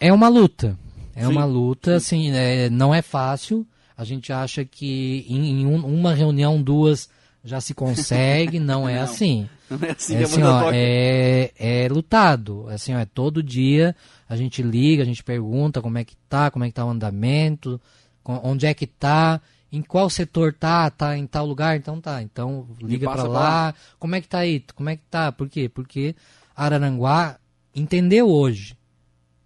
é 0.00 0.12
uma 0.12 0.28
luta, 0.28 0.78
é 1.14 1.22
Sim, 1.24 1.26
uma 1.32 1.44
luta, 1.44 1.96
assim, 1.96 2.30
é, 2.30 2.68
não 2.70 2.94
é 2.94 3.02
fácil. 3.02 3.66
A 3.96 4.04
gente 4.04 4.32
acha 4.32 4.64
que 4.64 5.24
em, 5.28 5.62
em 5.62 5.66
um- 5.66 5.84
uma 5.84 6.14
reunião, 6.14 6.62
duas 6.62 7.08
já 7.44 7.60
se 7.60 7.74
consegue, 7.74 8.58
não 8.60 8.88
é 8.88 8.96
Não. 8.96 9.02
assim. 9.02 9.48
Não 9.68 9.78
é 9.82 9.90
assim 9.90 10.14
É, 10.14 10.18
a 10.20 10.22
assim, 10.22 10.42
ó, 10.42 10.70
é, 10.72 11.50
é 11.58 11.88
lutado. 11.90 12.66
Assim, 12.68 12.94
ó, 12.94 12.98
é 13.00 13.04
todo 13.04 13.42
dia 13.42 13.94
a 14.28 14.36
gente 14.36 14.62
liga, 14.62 15.02
a 15.02 15.06
gente 15.06 15.24
pergunta 15.24 15.82
como 15.82 15.98
é 15.98 16.04
que 16.04 16.14
tá, 16.28 16.50
como 16.50 16.64
é 16.64 16.68
que 16.68 16.74
tá 16.74 16.84
o 16.84 16.90
andamento, 16.90 17.80
onde 18.24 18.66
é 18.66 18.72
que 18.74 18.86
tá, 18.86 19.40
em 19.72 19.82
qual 19.82 20.08
setor 20.08 20.52
tá, 20.52 20.88
tá 20.90 21.16
em 21.18 21.26
tal 21.26 21.44
lugar, 21.44 21.76
então 21.76 22.00
tá. 22.00 22.22
Então 22.22 22.68
liga 22.80 23.10
para 23.10 23.24
lá. 23.24 23.74
Como 23.98 24.14
é 24.14 24.20
que 24.20 24.28
tá 24.28 24.38
aí? 24.38 24.64
Como 24.76 24.88
é 24.90 24.96
que 24.96 25.02
tá? 25.10 25.32
Por 25.32 25.48
quê? 25.48 25.68
Porque 25.68 26.14
Araranguá 26.58 27.38
entendeu 27.72 28.28
hoje 28.28 28.76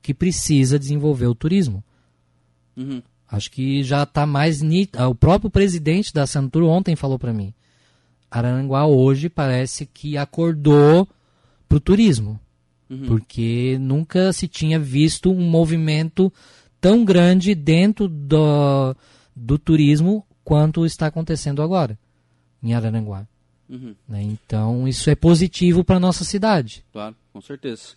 que 0.01 0.15
precisa 0.15 0.79
desenvolver 0.79 1.27
o 1.27 1.35
turismo. 1.35 1.85
Uhum. 2.75 3.03
Acho 3.31 3.51
que 3.51 3.83
já 3.83 4.03
está 4.03 4.25
mais 4.25 4.63
nítido. 4.63 5.07
O 5.07 5.15
próprio 5.15 5.51
presidente 5.51 6.13
da 6.13 6.27
Santur 6.27 6.65
ontem 6.65 6.97
falou 6.97 7.19
para 7.19 7.33
mim. 7.33 7.53
Araranguá 8.31 8.87
hoje 8.87 9.29
parece 9.29 9.85
que 9.85 10.17
acordou 10.17 11.07
para 11.69 11.77
o 11.77 11.81
turismo. 11.81 12.41
Uhum. 12.89 13.07
Porque 13.07 13.77
nunca 13.79 14.33
se 14.33 14.49
tinha 14.49 14.79
visto 14.79 15.31
um 15.31 15.49
movimento 15.49 16.33
tão 16.81 17.05
grande 17.05 17.55
dentro 17.55 18.09
do, 18.09 18.97
do 19.37 19.59
turismo 19.59 20.27
quanto 20.43 20.87
está 20.87 21.09
acontecendo 21.09 21.61
agora 21.63 21.99
em 22.63 22.73
Araranguá. 22.73 23.27
Uhum. 23.73 23.95
né? 24.09 24.23
Então 24.23 24.87
isso 24.87 25.09
é 25.09 25.15
positivo 25.15 25.83
para 25.83 25.99
nossa 25.99 26.25
cidade. 26.25 26.85
Claro, 26.93 27.17
com 27.33 27.41
certeza. 27.41 27.95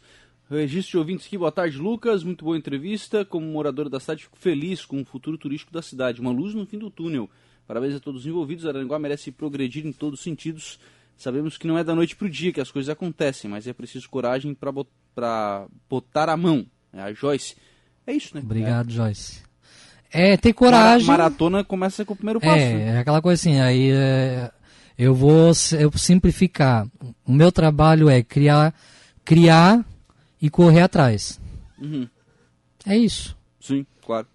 Registro 0.49 0.91
de 0.91 0.97
ouvintes 0.99 1.25
aqui, 1.27 1.37
boa 1.37 1.51
tarde, 1.51 1.77
Lucas. 1.77 2.23
Muito 2.23 2.45
boa 2.45 2.55
entrevista. 2.57 3.25
Como 3.25 3.45
morador 3.47 3.89
da 3.89 3.99
cidade, 3.99 4.23
fico 4.23 4.37
feliz 4.37 4.85
com 4.85 5.01
o 5.01 5.05
futuro 5.05 5.37
turístico 5.37 5.73
da 5.73 5.81
cidade. 5.81 6.21
Uma 6.21 6.31
luz 6.31 6.53
no 6.53 6.65
fim 6.65 6.77
do 6.77 6.89
túnel. 6.89 7.29
Parabéns 7.67 7.95
a 7.95 7.99
todos 7.99 8.21
os 8.21 8.27
envolvidos. 8.27 8.65
Araranguá 8.65 8.97
merece 8.99 9.31
progredir 9.31 9.85
em 9.85 9.91
todos 9.91 10.19
os 10.19 10.23
sentidos. 10.23 10.79
Sabemos 11.17 11.57
que 11.57 11.65
não 11.65 11.77
é 11.77 11.83
da 11.83 11.95
noite 11.95 12.15
para 12.15 12.27
o 12.27 12.29
dia 12.29 12.53
que 12.53 12.61
as 12.61 12.69
coisas 12.69 12.89
acontecem, 12.89 13.49
mas 13.49 13.65
é 13.67 13.73
preciso 13.73 14.07
coragem 14.09 14.53
para 14.53 14.71
bot 14.71 14.87
botar 15.89 16.29
a 16.29 16.37
mão. 16.37 16.65
É 16.93 17.01
a 17.01 17.11
Joyce. 17.13 17.55
É 18.05 18.13
isso, 18.13 18.35
né? 18.35 18.41
Obrigado, 18.43 18.91
Joyce. 18.91 19.41
É 20.11 20.37
ter 20.37 20.49
É. 20.49 20.53
coragem. 20.53 21.07
Mara- 21.07 21.23
maratona 21.23 21.63
começa 21.63 22.05
com 22.05 22.13
o 22.13 22.15
primeiro 22.15 22.39
passo. 22.39 22.55
né? 22.55 22.81
É, 22.83 22.87
é 22.91 22.97
aquela 22.99 23.21
coisa 23.21 23.39
assim, 23.41 23.59
aí 23.59 23.89
é, 23.91 24.51
eu 24.97 25.13
vou 25.13 25.51
eu 25.77 25.91
simplificar. 25.97 26.87
O 27.25 27.31
meu 27.31 27.51
trabalho 27.51 28.09
é 28.09 28.23
criar, 28.23 28.73
criar 29.23 29.85
e 30.41 30.49
correr 30.49 30.81
atrás. 30.81 31.39
Uhum. 31.79 32.07
É 32.85 32.97
isso. 32.97 33.35
Sim, 33.59 33.85
claro. 34.05 34.27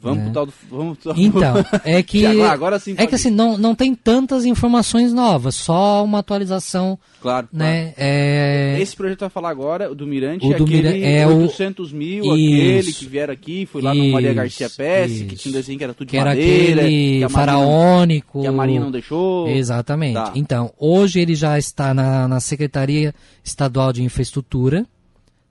Vamos 0.00 0.18
É. 0.20 0.22
pro 0.24 0.32
tal 0.32 0.46
do. 0.46 0.52
Vamos 0.70 0.98
pro 0.98 1.12
Então, 1.16 1.54
é 1.84 2.02
que. 2.02 2.20
Que 2.20 2.26
agora- 2.26 2.52
agora 2.52 2.78
sim 2.78 2.94
é 2.96 3.06
que 3.06 3.14
assim, 3.14 3.30
não, 3.30 3.56
não 3.58 3.74
tem 3.74 3.94
tantas 3.94 4.44
informações 4.44 5.12
novas, 5.12 5.54
só 5.54 6.04
uma 6.04 6.18
atualização, 6.20 6.98
Claro. 7.20 7.48
claro. 7.48 7.48
né? 7.52 7.92
É, 7.96 8.78
Esse 8.80 8.94
projeto 8.96 9.20
vai 9.20 9.30
falar 9.30 9.50
agora, 9.50 9.90
o 9.90 9.94
do 9.94 10.06
Mirante, 10.06 10.46
O 10.46 10.52
é 10.52 10.56
do 10.56 10.64
aquele 10.64 10.92
Mira- 10.92 11.06
é 11.08 11.26
o- 11.26 11.42
800 11.42 11.92
mil, 11.92 12.24
Isso. 12.24 12.32
aquele 12.32 12.92
que 12.92 13.06
vieram 13.06 13.32
aqui, 13.32 13.66
foi 13.66 13.82
lá 13.82 13.94
no 13.94 14.04
Maria 14.10 14.28
Isso, 14.28 14.36
Garcia 14.36 14.70
Pesce, 14.70 15.24
que 15.24 15.34
isso. 15.34 15.42
tinha 15.42 15.50
um 15.50 15.56
desenho 15.56 15.78
que 15.78 15.84
era 15.84 15.94
tudo 15.94 16.06
de 16.06 16.10
que 16.10 16.16
era 16.16 16.30
madeira, 16.30 16.82
aquele 16.82 16.90
que 16.90 17.24
a 17.24 17.28
Marinha 17.28 17.28
não- 17.28 17.30
faraônico. 17.30 18.40
que 18.42 18.46
a 18.46 18.52
Marinha 18.52 18.80
não 18.80 18.90
deixou. 18.90 19.48
Exatamente. 19.48 20.14
Tá. 20.14 20.32
Então, 20.34 20.72
hoje 20.78 21.20
ele 21.20 21.34
já 21.34 21.58
está 21.58 21.92
na, 21.94 22.28
na 22.28 22.40
Secretaria 22.40 23.14
Estadual 23.44 23.92
de 23.92 24.02
Infraestrutura, 24.02 24.86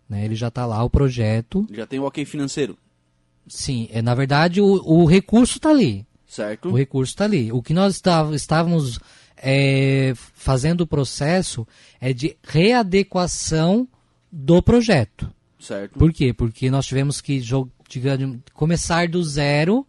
né? 0.09 0.23
Ele 0.25 0.35
já 0.35 0.49
está 0.49 0.65
lá, 0.65 0.83
o 0.83 0.89
projeto. 0.89 1.65
Já 1.73 1.85
tem 1.85 1.99
o 1.99 2.03
ok 2.03 2.23
financeiro, 2.25 2.77
Sim, 3.47 3.87
é, 3.91 4.01
na 4.01 4.15
verdade 4.15 4.59
o, 4.61 4.65
o 4.83 5.05
recurso 5.05 5.57
está 5.57 5.69
ali. 5.69 6.05
certo? 6.27 6.69
O 6.69 6.75
recurso 6.77 7.11
está 7.11 7.25
ali. 7.25 7.51
O 7.51 7.61
que 7.61 7.73
nós 7.73 7.95
está- 7.95 8.29
estávamos 8.33 8.99
é, 9.37 10.13
fazendo 10.33 10.81
o 10.81 10.87
processo 10.87 11.67
é 12.01 12.11
de 12.13 12.35
readequação 12.43 13.87
do 14.31 14.61
projeto. 14.61 15.31
Certo. 15.59 15.97
Por 15.97 16.11
quê? 16.11 16.33
Porque 16.33 16.69
nós 16.69 16.85
tivemos 16.85 17.21
que 17.21 17.41
digamos, 17.87 18.39
começar 18.53 19.07
do 19.07 19.23
zero, 19.23 19.85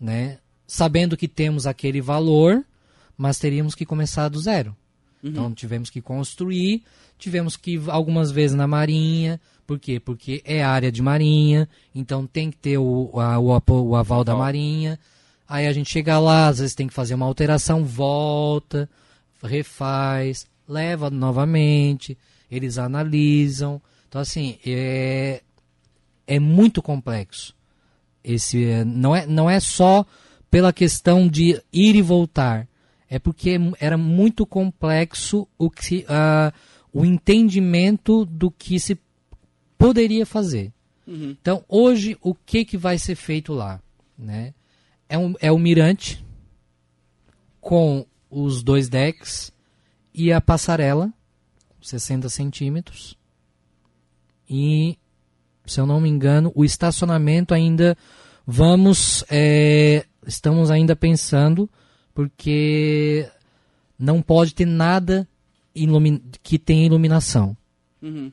né? 0.00 0.38
Sabendo 0.66 1.16
que 1.16 1.28
temos 1.28 1.66
aquele 1.66 2.00
valor, 2.00 2.64
mas 3.16 3.38
teríamos 3.38 3.74
que 3.74 3.84
começar 3.84 4.28
do 4.28 4.40
zero. 4.40 4.74
Uhum. 5.22 5.30
Então 5.30 5.52
tivemos 5.54 5.90
que 5.90 6.00
construir, 6.00 6.82
tivemos 7.18 7.56
que 7.56 7.72
ir 7.74 7.82
algumas 7.88 8.30
vezes 8.30 8.56
na 8.56 8.66
marinha. 8.66 9.40
Por 9.66 9.78
quê? 9.78 10.00
Porque 10.00 10.42
é 10.44 10.62
área 10.62 10.90
de 10.90 11.00
marinha, 11.00 11.68
então 11.94 12.26
tem 12.26 12.50
que 12.50 12.56
ter 12.56 12.78
o, 12.78 13.12
a, 13.18 13.38
o, 13.38 13.62
o 13.68 13.96
aval 13.96 14.24
da 14.24 14.34
marinha. 14.34 14.98
Aí 15.48 15.66
a 15.66 15.72
gente 15.72 15.90
chega 15.90 16.18
lá, 16.18 16.48
às 16.48 16.58
vezes 16.58 16.74
tem 16.74 16.86
que 16.86 16.94
fazer 16.94 17.14
uma 17.14 17.26
alteração, 17.26 17.84
volta, 17.84 18.88
refaz, 19.42 20.46
leva 20.68 21.10
novamente, 21.10 22.16
eles 22.50 22.78
analisam. 22.78 23.80
Então, 24.08 24.20
assim, 24.20 24.58
é, 24.64 25.42
é 26.26 26.38
muito 26.38 26.82
complexo. 26.82 27.54
Esse, 28.24 28.64
é, 28.64 28.84
não, 28.84 29.14
é, 29.14 29.26
não 29.26 29.48
é 29.48 29.58
só 29.60 30.06
pela 30.50 30.72
questão 30.72 31.28
de 31.28 31.60
ir 31.72 31.96
e 31.96 32.02
voltar, 32.02 32.68
é 33.12 33.18
porque 33.18 33.58
era 33.78 33.98
muito 33.98 34.46
complexo 34.46 35.46
o, 35.58 35.68
que, 35.68 36.06
uh, 36.08 36.50
o 36.90 37.04
entendimento 37.04 38.24
do 38.24 38.50
que 38.50 38.80
se 38.80 38.98
poderia 39.76 40.24
fazer. 40.24 40.72
Uhum. 41.06 41.36
Então, 41.38 41.62
hoje, 41.68 42.16
o 42.22 42.34
que, 42.34 42.64
que 42.64 42.78
vai 42.78 42.98
ser 42.98 43.14
feito 43.14 43.52
lá? 43.52 43.82
Né? 44.16 44.54
É, 45.10 45.18
um, 45.18 45.34
é 45.42 45.52
o 45.52 45.58
mirante 45.58 46.24
com 47.60 48.06
os 48.30 48.62
dois 48.62 48.88
decks 48.88 49.52
e 50.14 50.32
a 50.32 50.40
passarela, 50.40 51.12
60 51.82 52.30
centímetros. 52.30 53.14
E, 54.48 54.96
se 55.66 55.78
eu 55.78 55.84
não 55.84 56.00
me 56.00 56.08
engano, 56.08 56.50
o 56.54 56.64
estacionamento 56.64 57.52
ainda 57.52 57.94
vamos. 58.46 59.22
É, 59.30 60.06
estamos 60.26 60.70
ainda 60.70 60.96
pensando, 60.96 61.68
porque 62.14 63.28
não 63.98 64.20
pode 64.20 64.54
ter 64.54 64.66
nada 64.66 65.28
que 66.42 66.58
tenha 66.58 66.86
iluminação. 66.86 67.56
Uhum. 68.00 68.30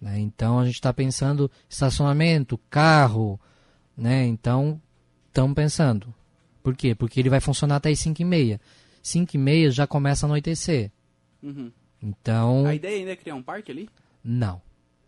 Né? 0.00 0.18
Então 0.18 0.58
a 0.58 0.64
gente 0.64 0.74
está 0.74 0.92
pensando 0.92 1.50
estacionamento, 1.68 2.58
carro, 2.68 3.38
né? 3.96 4.26
Então 4.26 4.80
estamos 5.28 5.54
pensando. 5.54 6.12
Por 6.62 6.74
quê? 6.76 6.94
Porque 6.94 7.20
ele 7.20 7.28
vai 7.28 7.40
funcionar 7.40 7.76
até 7.76 7.90
as 7.90 7.98
5 8.00 8.20
e 8.20 8.24
meia. 8.24 8.60
5 9.02 9.34
e 9.34 9.38
meia 9.38 9.70
já 9.70 9.86
começa 9.86 10.26
a 10.26 10.28
anoitecer. 10.28 10.90
Uhum. 11.42 11.70
Então... 12.02 12.66
A 12.66 12.74
ideia 12.74 12.98
ainda 12.98 13.12
é 13.12 13.16
criar 13.16 13.34
um 13.34 13.42
parque 13.42 13.70
ali? 13.70 13.88
Não. 14.24 14.60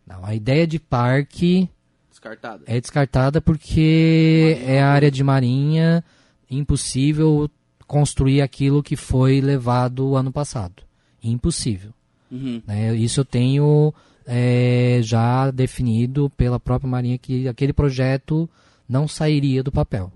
Não, 0.06 0.24
a 0.24 0.34
ideia 0.34 0.66
de 0.66 0.78
parque... 0.78 1.68
Descartada. 2.10 2.64
É 2.66 2.80
descartada 2.80 3.40
porque 3.40 4.58
é 4.64 4.80
área 4.82 5.10
de 5.10 5.22
marinha, 5.24 6.04
impossível 6.50 7.50
construir 7.86 8.40
aquilo 8.40 8.82
que 8.82 8.96
foi 8.96 9.40
levado 9.40 10.16
ano 10.16 10.32
passado. 10.32 10.82
Impossível. 11.22 11.92
Uhum. 12.30 12.62
Né? 12.66 12.94
Isso 12.96 13.20
eu 13.20 13.24
tenho 13.24 13.92
é, 14.26 15.00
já 15.02 15.50
definido 15.50 16.30
pela 16.36 16.58
própria 16.58 16.90
Marinha 16.90 17.18
que 17.18 17.46
aquele 17.48 17.72
projeto 17.72 18.48
não 18.88 19.06
sairia 19.06 19.62
do 19.62 19.72
papel. 19.72 20.12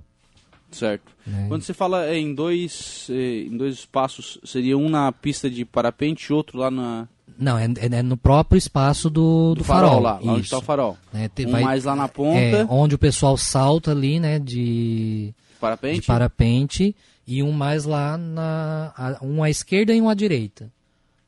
Certo. 0.70 1.12
Né? 1.26 1.46
Quando 1.48 1.62
você 1.62 1.72
fala 1.72 2.14
em 2.14 2.34
dois, 2.34 3.06
eh, 3.10 3.46
em 3.46 3.56
dois 3.56 3.74
espaços, 3.74 4.38
seria 4.44 4.76
um 4.76 4.88
na 4.88 5.10
pista 5.12 5.48
de 5.48 5.64
parapente 5.64 6.26
e 6.30 6.32
outro 6.32 6.58
lá 6.58 6.70
na. 6.70 7.08
Não, 7.38 7.56
é, 7.56 7.66
é 7.80 8.02
no 8.02 8.16
próprio 8.16 8.58
espaço 8.58 9.08
do, 9.08 9.54
do, 9.54 9.58
do 9.60 9.64
farol, 9.64 9.88
farol. 9.90 10.02
lá, 10.02 10.18
lá 10.20 10.32
onde 10.32 10.42
está 10.42 10.58
o 10.58 10.62
farol. 10.62 10.98
É, 11.14 11.28
te, 11.28 11.46
um 11.46 11.52
vai, 11.52 11.62
mais 11.62 11.84
lá 11.84 11.94
na 11.94 12.08
ponta. 12.08 12.38
É, 12.38 12.66
onde 12.68 12.96
o 12.96 12.98
pessoal 12.98 13.36
salta 13.36 13.92
ali, 13.92 14.18
né, 14.18 14.38
de 14.38 15.32
parapente. 15.60 16.00
de 16.00 16.06
parapente 16.06 16.96
e 17.26 17.42
um 17.42 17.52
mais 17.52 17.84
lá 17.84 18.16
na 18.16 19.18
um 19.22 19.42
à 19.42 19.50
esquerda 19.50 19.94
e 19.94 20.00
um 20.00 20.08
à 20.08 20.14
direita. 20.14 20.70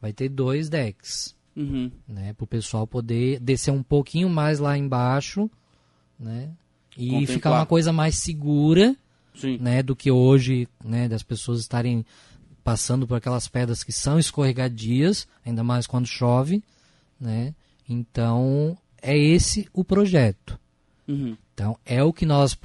Vai 0.01 0.13
ter 0.13 0.29
dois 0.29 0.69
decks 0.69 1.35
uhum. 1.57 1.91
né, 2.09 2.33
para 2.33 2.45
o 2.45 2.47
pessoal 2.47 2.87
poder 2.87 3.39
descer 3.41 3.71
um 3.71 3.83
pouquinho 3.83 4.29
mais 4.29 4.59
lá 4.59 4.77
embaixo, 4.77 5.51
né, 6.19 6.51
e 6.97 7.11
Contemplar. 7.11 7.35
ficar 7.35 7.51
uma 7.51 7.67
coisa 7.67 7.93
mais 7.93 8.17
segura, 8.17 8.97
Sim. 9.35 9.59
né, 9.59 9.83
do 9.83 9.95
que 9.95 10.11
hoje, 10.11 10.69
né, 10.85 11.09
das 11.09 11.23
pessoas 11.23 11.61
estarem 11.61 12.05
passando 12.63 13.07
por 13.07 13.15
aquelas 13.15 13.49
pedras 13.49 13.83
que 13.83 13.93
são 13.93 14.19
escorregadias, 14.19 15.27
ainda 15.45 15.65
mais 15.65 15.87
quando 15.87 16.07
chove, 16.07 16.63
né? 17.19 17.55
Então 17.89 18.77
é 19.01 19.17
esse 19.17 19.69
o 19.73 19.83
projeto. 19.83 20.59
Uhum. 21.09 21.37
Então 21.61 21.79
é 21.85 22.03
o 22.03 22.13
que 22.13 22.25
nós 22.25 22.57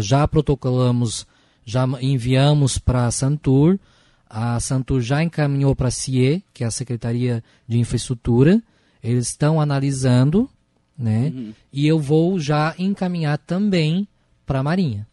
já 0.00 0.26
protocolamos, 0.26 1.26
já 1.66 1.86
enviamos 2.00 2.78
para 2.78 3.06
a 3.06 3.10
Santur 3.10 3.78
a 4.28 4.60
Santur 4.60 5.00
já 5.00 5.22
encaminhou 5.22 5.74
para 5.74 5.88
a 5.88 5.90
CIE, 5.90 6.44
que 6.52 6.62
é 6.62 6.66
a 6.66 6.70
Secretaria 6.70 7.42
de 7.66 7.78
Infraestrutura. 7.78 8.62
Eles 9.02 9.28
estão 9.28 9.60
analisando, 9.60 10.50
né? 10.98 11.32
Uhum. 11.34 11.54
E 11.72 11.86
eu 11.86 11.98
vou 11.98 12.38
já 12.38 12.74
encaminhar 12.78 13.38
também 13.38 14.06
para 14.44 14.58
a 14.58 14.62
Marinha. 14.62 15.06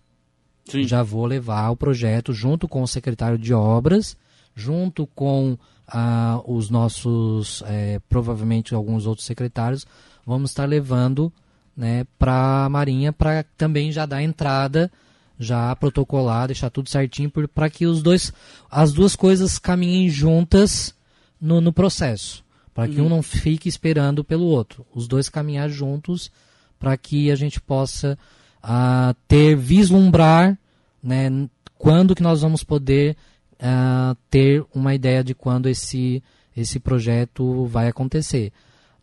Sim. 0.65 0.83
Já 0.83 1.01
vou 1.01 1.25
levar 1.25 1.69
o 1.69 1.77
projeto 1.77 2.33
junto 2.33 2.67
com 2.67 2.81
o 2.81 2.87
secretário 2.87 3.37
de 3.37 3.53
obras, 3.53 4.17
junto 4.53 5.07
com 5.07 5.57
ah, 5.87 6.41
os 6.45 6.69
nossos, 6.69 7.63
é, 7.67 8.01
provavelmente 8.09 8.75
alguns 8.75 9.05
outros 9.05 9.25
secretários, 9.25 9.85
vamos 10.25 10.49
estar 10.49 10.65
levando 10.65 11.31
né, 11.75 12.05
para 12.17 12.65
a 12.65 12.69
Marinha 12.69 13.11
para 13.11 13.43
também 13.57 13.91
já 13.91 14.05
dar 14.05 14.21
entrada 14.23 14.91
já 15.39 15.75
protocolar, 15.75 16.47
deixar 16.47 16.69
tudo 16.69 16.89
certinho 16.89 17.31
para 17.53 17.69
que 17.69 17.85
os 17.85 18.01
dois, 18.01 18.31
as 18.69 18.93
duas 18.93 19.15
coisas 19.15 19.59
caminhem 19.59 20.09
juntas 20.09 20.95
no, 21.39 21.59
no 21.59 21.73
processo, 21.73 22.43
para 22.73 22.87
que 22.87 22.99
uhum. 22.99 23.07
um 23.07 23.09
não 23.09 23.21
fique 23.21 23.67
esperando 23.67 24.23
pelo 24.23 24.45
outro, 24.45 24.85
os 24.93 25.07
dois 25.07 25.29
caminhar 25.29 25.69
juntos 25.69 26.31
para 26.79 26.95
que 26.97 27.31
a 27.31 27.35
gente 27.35 27.59
possa 27.59 28.17
uh, 28.63 29.13
ter 29.27 29.55
vislumbrar, 29.55 30.57
né, 31.03 31.29
quando 31.77 32.15
que 32.15 32.23
nós 32.23 32.41
vamos 32.41 32.63
poder 32.63 33.17
uh, 33.53 34.15
ter 34.29 34.65
uma 34.73 34.93
ideia 34.95 35.23
de 35.23 35.33
quando 35.35 35.67
esse 35.67 36.23
esse 36.55 36.79
projeto 36.79 37.65
vai 37.65 37.89
acontecer. 37.89 38.53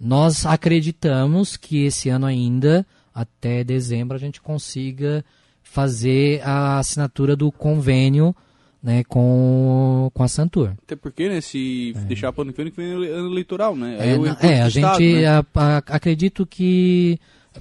Nós 0.02 0.44
acreditamos 0.44 1.56
que 1.56 1.84
esse 1.84 2.08
ano 2.08 2.26
ainda, 2.26 2.84
até 3.14 3.62
dezembro, 3.62 4.16
a 4.16 4.20
gente 4.20 4.40
consiga 4.40 5.24
fazer 5.62 6.42
a 6.42 6.80
assinatura 6.80 7.36
do 7.36 7.52
convênio 7.52 8.34
né, 8.82 9.04
com, 9.04 10.10
com 10.12 10.22
a 10.24 10.26
Santur. 10.26 10.72
Até 10.82 10.96
porque, 10.96 11.28
né, 11.28 11.40
se 11.40 11.94
é. 11.94 12.00
deixar 12.00 12.32
para 12.32 12.40
o 12.40 12.42
ano 12.42 12.52
que 12.52 12.70
vem, 12.70 12.92
ano 12.92 13.30
eleitoral, 13.30 13.76
né? 13.76 13.96
É, 14.42 14.54
é 14.54 14.62
a 14.62 14.68
gente 14.68 15.20
né? 15.20 15.26
a, 15.28 15.44
a, 15.54 15.76
acredito 15.76 16.44
que 16.44 17.20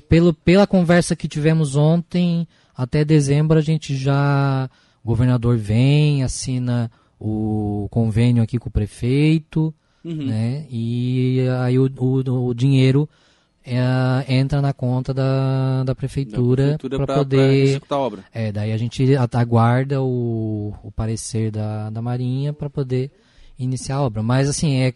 pelo, 0.09 0.33
pela 0.33 0.65
conversa 0.65 1.15
que 1.15 1.27
tivemos 1.27 1.75
ontem, 1.75 2.47
até 2.75 3.05
dezembro 3.05 3.59
a 3.59 3.61
gente 3.61 3.95
já, 3.95 4.67
o 5.03 5.09
governador 5.09 5.57
vem, 5.57 6.23
assina 6.23 6.89
o 7.19 7.87
convênio 7.91 8.41
aqui 8.41 8.57
com 8.57 8.69
o 8.69 8.71
prefeito, 8.71 9.71
uhum. 10.03 10.25
né, 10.25 10.65
e 10.69 11.45
aí 11.61 11.77
o, 11.77 11.91
o, 11.97 12.47
o 12.47 12.53
dinheiro 12.53 13.07
é, 13.65 14.25
entra 14.27 14.61
na 14.61 14.73
conta 14.73 15.13
da, 15.13 15.83
da 15.83 15.93
prefeitura, 15.93 16.77
para 16.79 17.15
poder 17.15 17.63
executar 17.63 17.97
a 17.97 18.01
obra. 18.01 18.23
É, 18.33 18.51
daí 18.51 18.71
a 18.71 18.77
gente 18.77 19.03
aguarda 19.33 20.01
o, 20.01 20.73
o 20.83 20.91
parecer 20.91 21.51
da, 21.51 21.89
da 21.89 22.01
Marinha 22.01 22.53
para 22.53 22.69
poder 22.69 23.11
iniciar 23.59 23.97
a 23.97 24.01
obra. 24.01 24.23
Mas 24.23 24.49
assim, 24.49 24.77
é, 24.77 24.93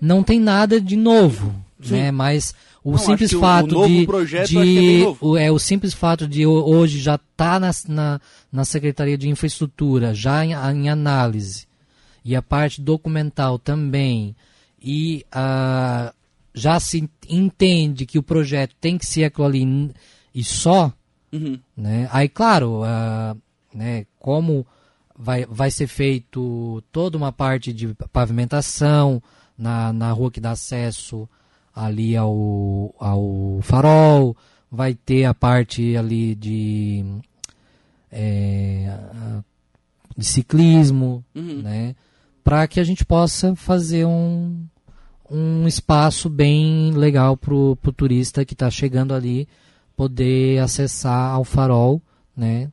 não 0.00 0.22
tem 0.22 0.38
nada 0.38 0.80
de 0.80 0.96
novo, 0.96 1.54
Sim. 1.80 1.94
né? 1.94 2.10
Mas 2.10 2.54
o 2.84 2.92
não, 2.92 2.98
simples 2.98 3.32
fato 3.32 3.78
o, 3.78 3.84
o 3.84 3.86
de, 3.86 4.46
de 4.46 5.04
é, 5.04 5.16
o, 5.20 5.36
é 5.36 5.50
o 5.50 5.58
simples 5.58 5.94
fato 5.94 6.26
de 6.28 6.46
hoje 6.46 6.98
já 6.98 7.18
tá 7.36 7.58
na, 7.58 7.70
na, 7.88 8.20
na 8.52 8.64
Secretaria 8.64 9.16
de 9.16 9.28
Infraestrutura, 9.28 10.12
já 10.12 10.44
em, 10.44 10.52
em 10.52 10.90
análise, 10.90 11.66
e 12.24 12.36
a 12.36 12.42
parte 12.42 12.80
documental 12.80 13.58
também, 13.58 14.34
e 14.80 15.24
a 15.30 16.12
já 16.54 16.78
se 16.78 17.08
entende 17.28 18.04
que 18.04 18.18
o 18.18 18.22
projeto 18.22 18.74
tem 18.80 18.98
que 18.98 19.06
ser 19.06 19.24
aquilo 19.24 19.46
ali 19.46 19.90
e 20.34 20.44
só, 20.44 20.92
uhum. 21.32 21.58
né? 21.76 22.08
Aí, 22.12 22.28
claro, 22.28 22.82
uh, 22.82 23.36
né, 23.72 24.06
como 24.18 24.66
vai, 25.16 25.46
vai 25.46 25.70
ser 25.70 25.86
feito 25.86 26.82
toda 26.92 27.16
uma 27.16 27.32
parte 27.32 27.72
de 27.72 27.94
pavimentação 28.12 29.22
na, 29.56 29.92
na 29.92 30.12
rua 30.12 30.30
que 30.30 30.40
dá 30.40 30.50
acesso 30.50 31.28
ali 31.74 32.16
ao, 32.16 32.94
ao 32.98 33.60
farol, 33.62 34.36
vai 34.70 34.94
ter 34.94 35.24
a 35.24 35.32
parte 35.32 35.96
ali 35.96 36.34
de, 36.34 37.04
é, 38.10 38.94
de 40.16 40.24
ciclismo, 40.24 41.24
uhum. 41.34 41.62
né? 41.62 41.94
Para 42.42 42.66
que 42.66 42.80
a 42.80 42.84
gente 42.84 43.04
possa 43.04 43.54
fazer 43.54 44.04
um, 44.04 44.64
um 45.30 45.66
espaço 45.66 46.28
bem 46.28 46.90
legal 46.92 47.36
para 47.36 47.54
o 47.54 47.76
turista 47.96 48.44
que 48.44 48.54
está 48.54 48.70
chegando 48.70 49.14
ali 49.14 49.48
poder 49.96 50.58
acessar 50.58 51.32
ao 51.32 51.44
farol, 51.44 52.00
né? 52.36 52.70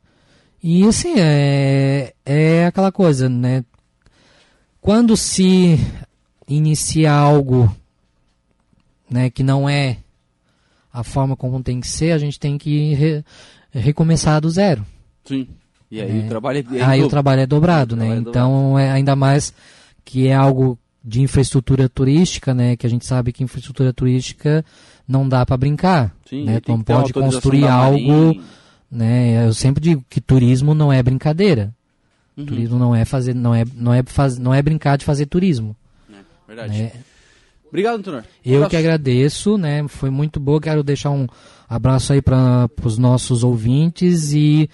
E 0.62 0.86
assim, 0.86 1.16
é, 1.18 2.14
é 2.26 2.66
aquela 2.66 2.92
coisa, 2.92 3.30
né? 3.30 3.64
Quando 4.82 5.16
se 5.16 5.78
inicia 6.48 7.14
algo 7.14 7.74
né, 9.10 9.30
que 9.30 9.44
não 9.44 9.70
é 9.70 9.98
a 10.92 11.04
forma 11.04 11.36
como 11.36 11.64
tem 11.64 11.80
que 11.80 11.88
ser, 11.88 12.12
a 12.12 12.18
gente 12.18 12.40
tem 12.40 12.58
que 12.58 12.94
re, 12.94 13.24
recomeçar 13.72 14.42
do 14.42 14.50
zero. 14.50 14.86
Sim. 15.24 15.48
E 15.92 16.02
aí 16.02 16.22
É. 16.22 16.26
o 16.26 16.28
trabalho 16.28 16.58
é, 16.72 16.78
é 16.78 16.84
Aí 16.84 17.00
o 17.00 17.04
dobro. 17.04 17.10
trabalho 17.10 17.42
é 17.42 17.46
dobrado, 17.48 17.96
O 17.96 17.98
né? 17.98 18.16
é 18.16 18.18
Então, 18.18 18.78
é 18.78 18.92
ainda 18.92 19.16
mais 19.16 19.54
que 20.06 20.28
é 20.28 20.36
algo 20.36 20.78
de 21.04 21.22
infraestrutura 21.22 21.88
turística, 21.90 22.54
né? 22.54 22.76
Que 22.76 22.86
a 22.86 22.90
gente 22.90 23.06
sabe 23.06 23.32
que 23.32 23.44
infraestrutura 23.44 23.92
turística 23.94 24.64
não 25.08 25.28
dá 25.28 25.46
para 25.46 25.58
brincar, 25.58 26.14
Sim, 26.30 26.46
né? 26.46 26.62
uma 26.68 26.84
pode 26.84 27.14
construir 27.14 27.66
algo, 27.66 28.40
né? 28.92 29.48
Eu 29.48 29.54
sempre 29.54 29.82
digo 29.82 30.04
que 30.10 30.22
turismo 30.22 30.74
não 30.74 30.92
é 30.94 31.02
brincadeira. 31.02 31.74
Uhum. 32.38 32.46
Turismo 32.46 32.78
não 32.78 32.96
é 32.96 33.04
fazer, 33.06 33.34
não 33.34 33.54
é, 33.56 33.66
não 33.74 33.94
é 33.94 34.04
faz, 34.06 34.38
não 34.38 34.54
é 34.54 34.62
brincar 34.62 34.98
de 34.98 35.06
fazer 35.06 35.26
turismo. 35.26 35.76
É, 36.12 36.16
verdade. 36.48 36.78
Né? 36.84 36.92
Obrigado, 37.68 38.00
Antonor. 38.00 38.24
Eu 38.44 38.68
que 38.68 38.76
agradeço, 38.76 39.58
né? 39.58 39.88
Foi 39.88 40.10
muito 40.10 40.40
bom. 40.40 40.60
Quero 40.60 40.84
deixar 40.84 41.12
um 41.12 41.28
abraço 41.68 42.14
aí 42.14 42.22
para 42.22 42.68
os 42.84 42.98
nossos 42.98 43.44
ouvintes 43.44 44.34
e 44.34 44.70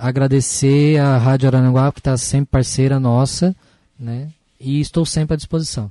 agradecer 0.00 0.98
a 0.98 1.18
Rádio 1.18 1.48
Arananguá, 1.48 1.92
que 1.92 2.00
está 2.00 2.16
sempre 2.16 2.48
parceira 2.50 2.98
nossa, 2.98 3.54
né? 3.98 4.28
E 4.58 4.80
estou 4.80 5.04
sempre 5.04 5.34
à 5.34 5.36
disposição. 5.36 5.90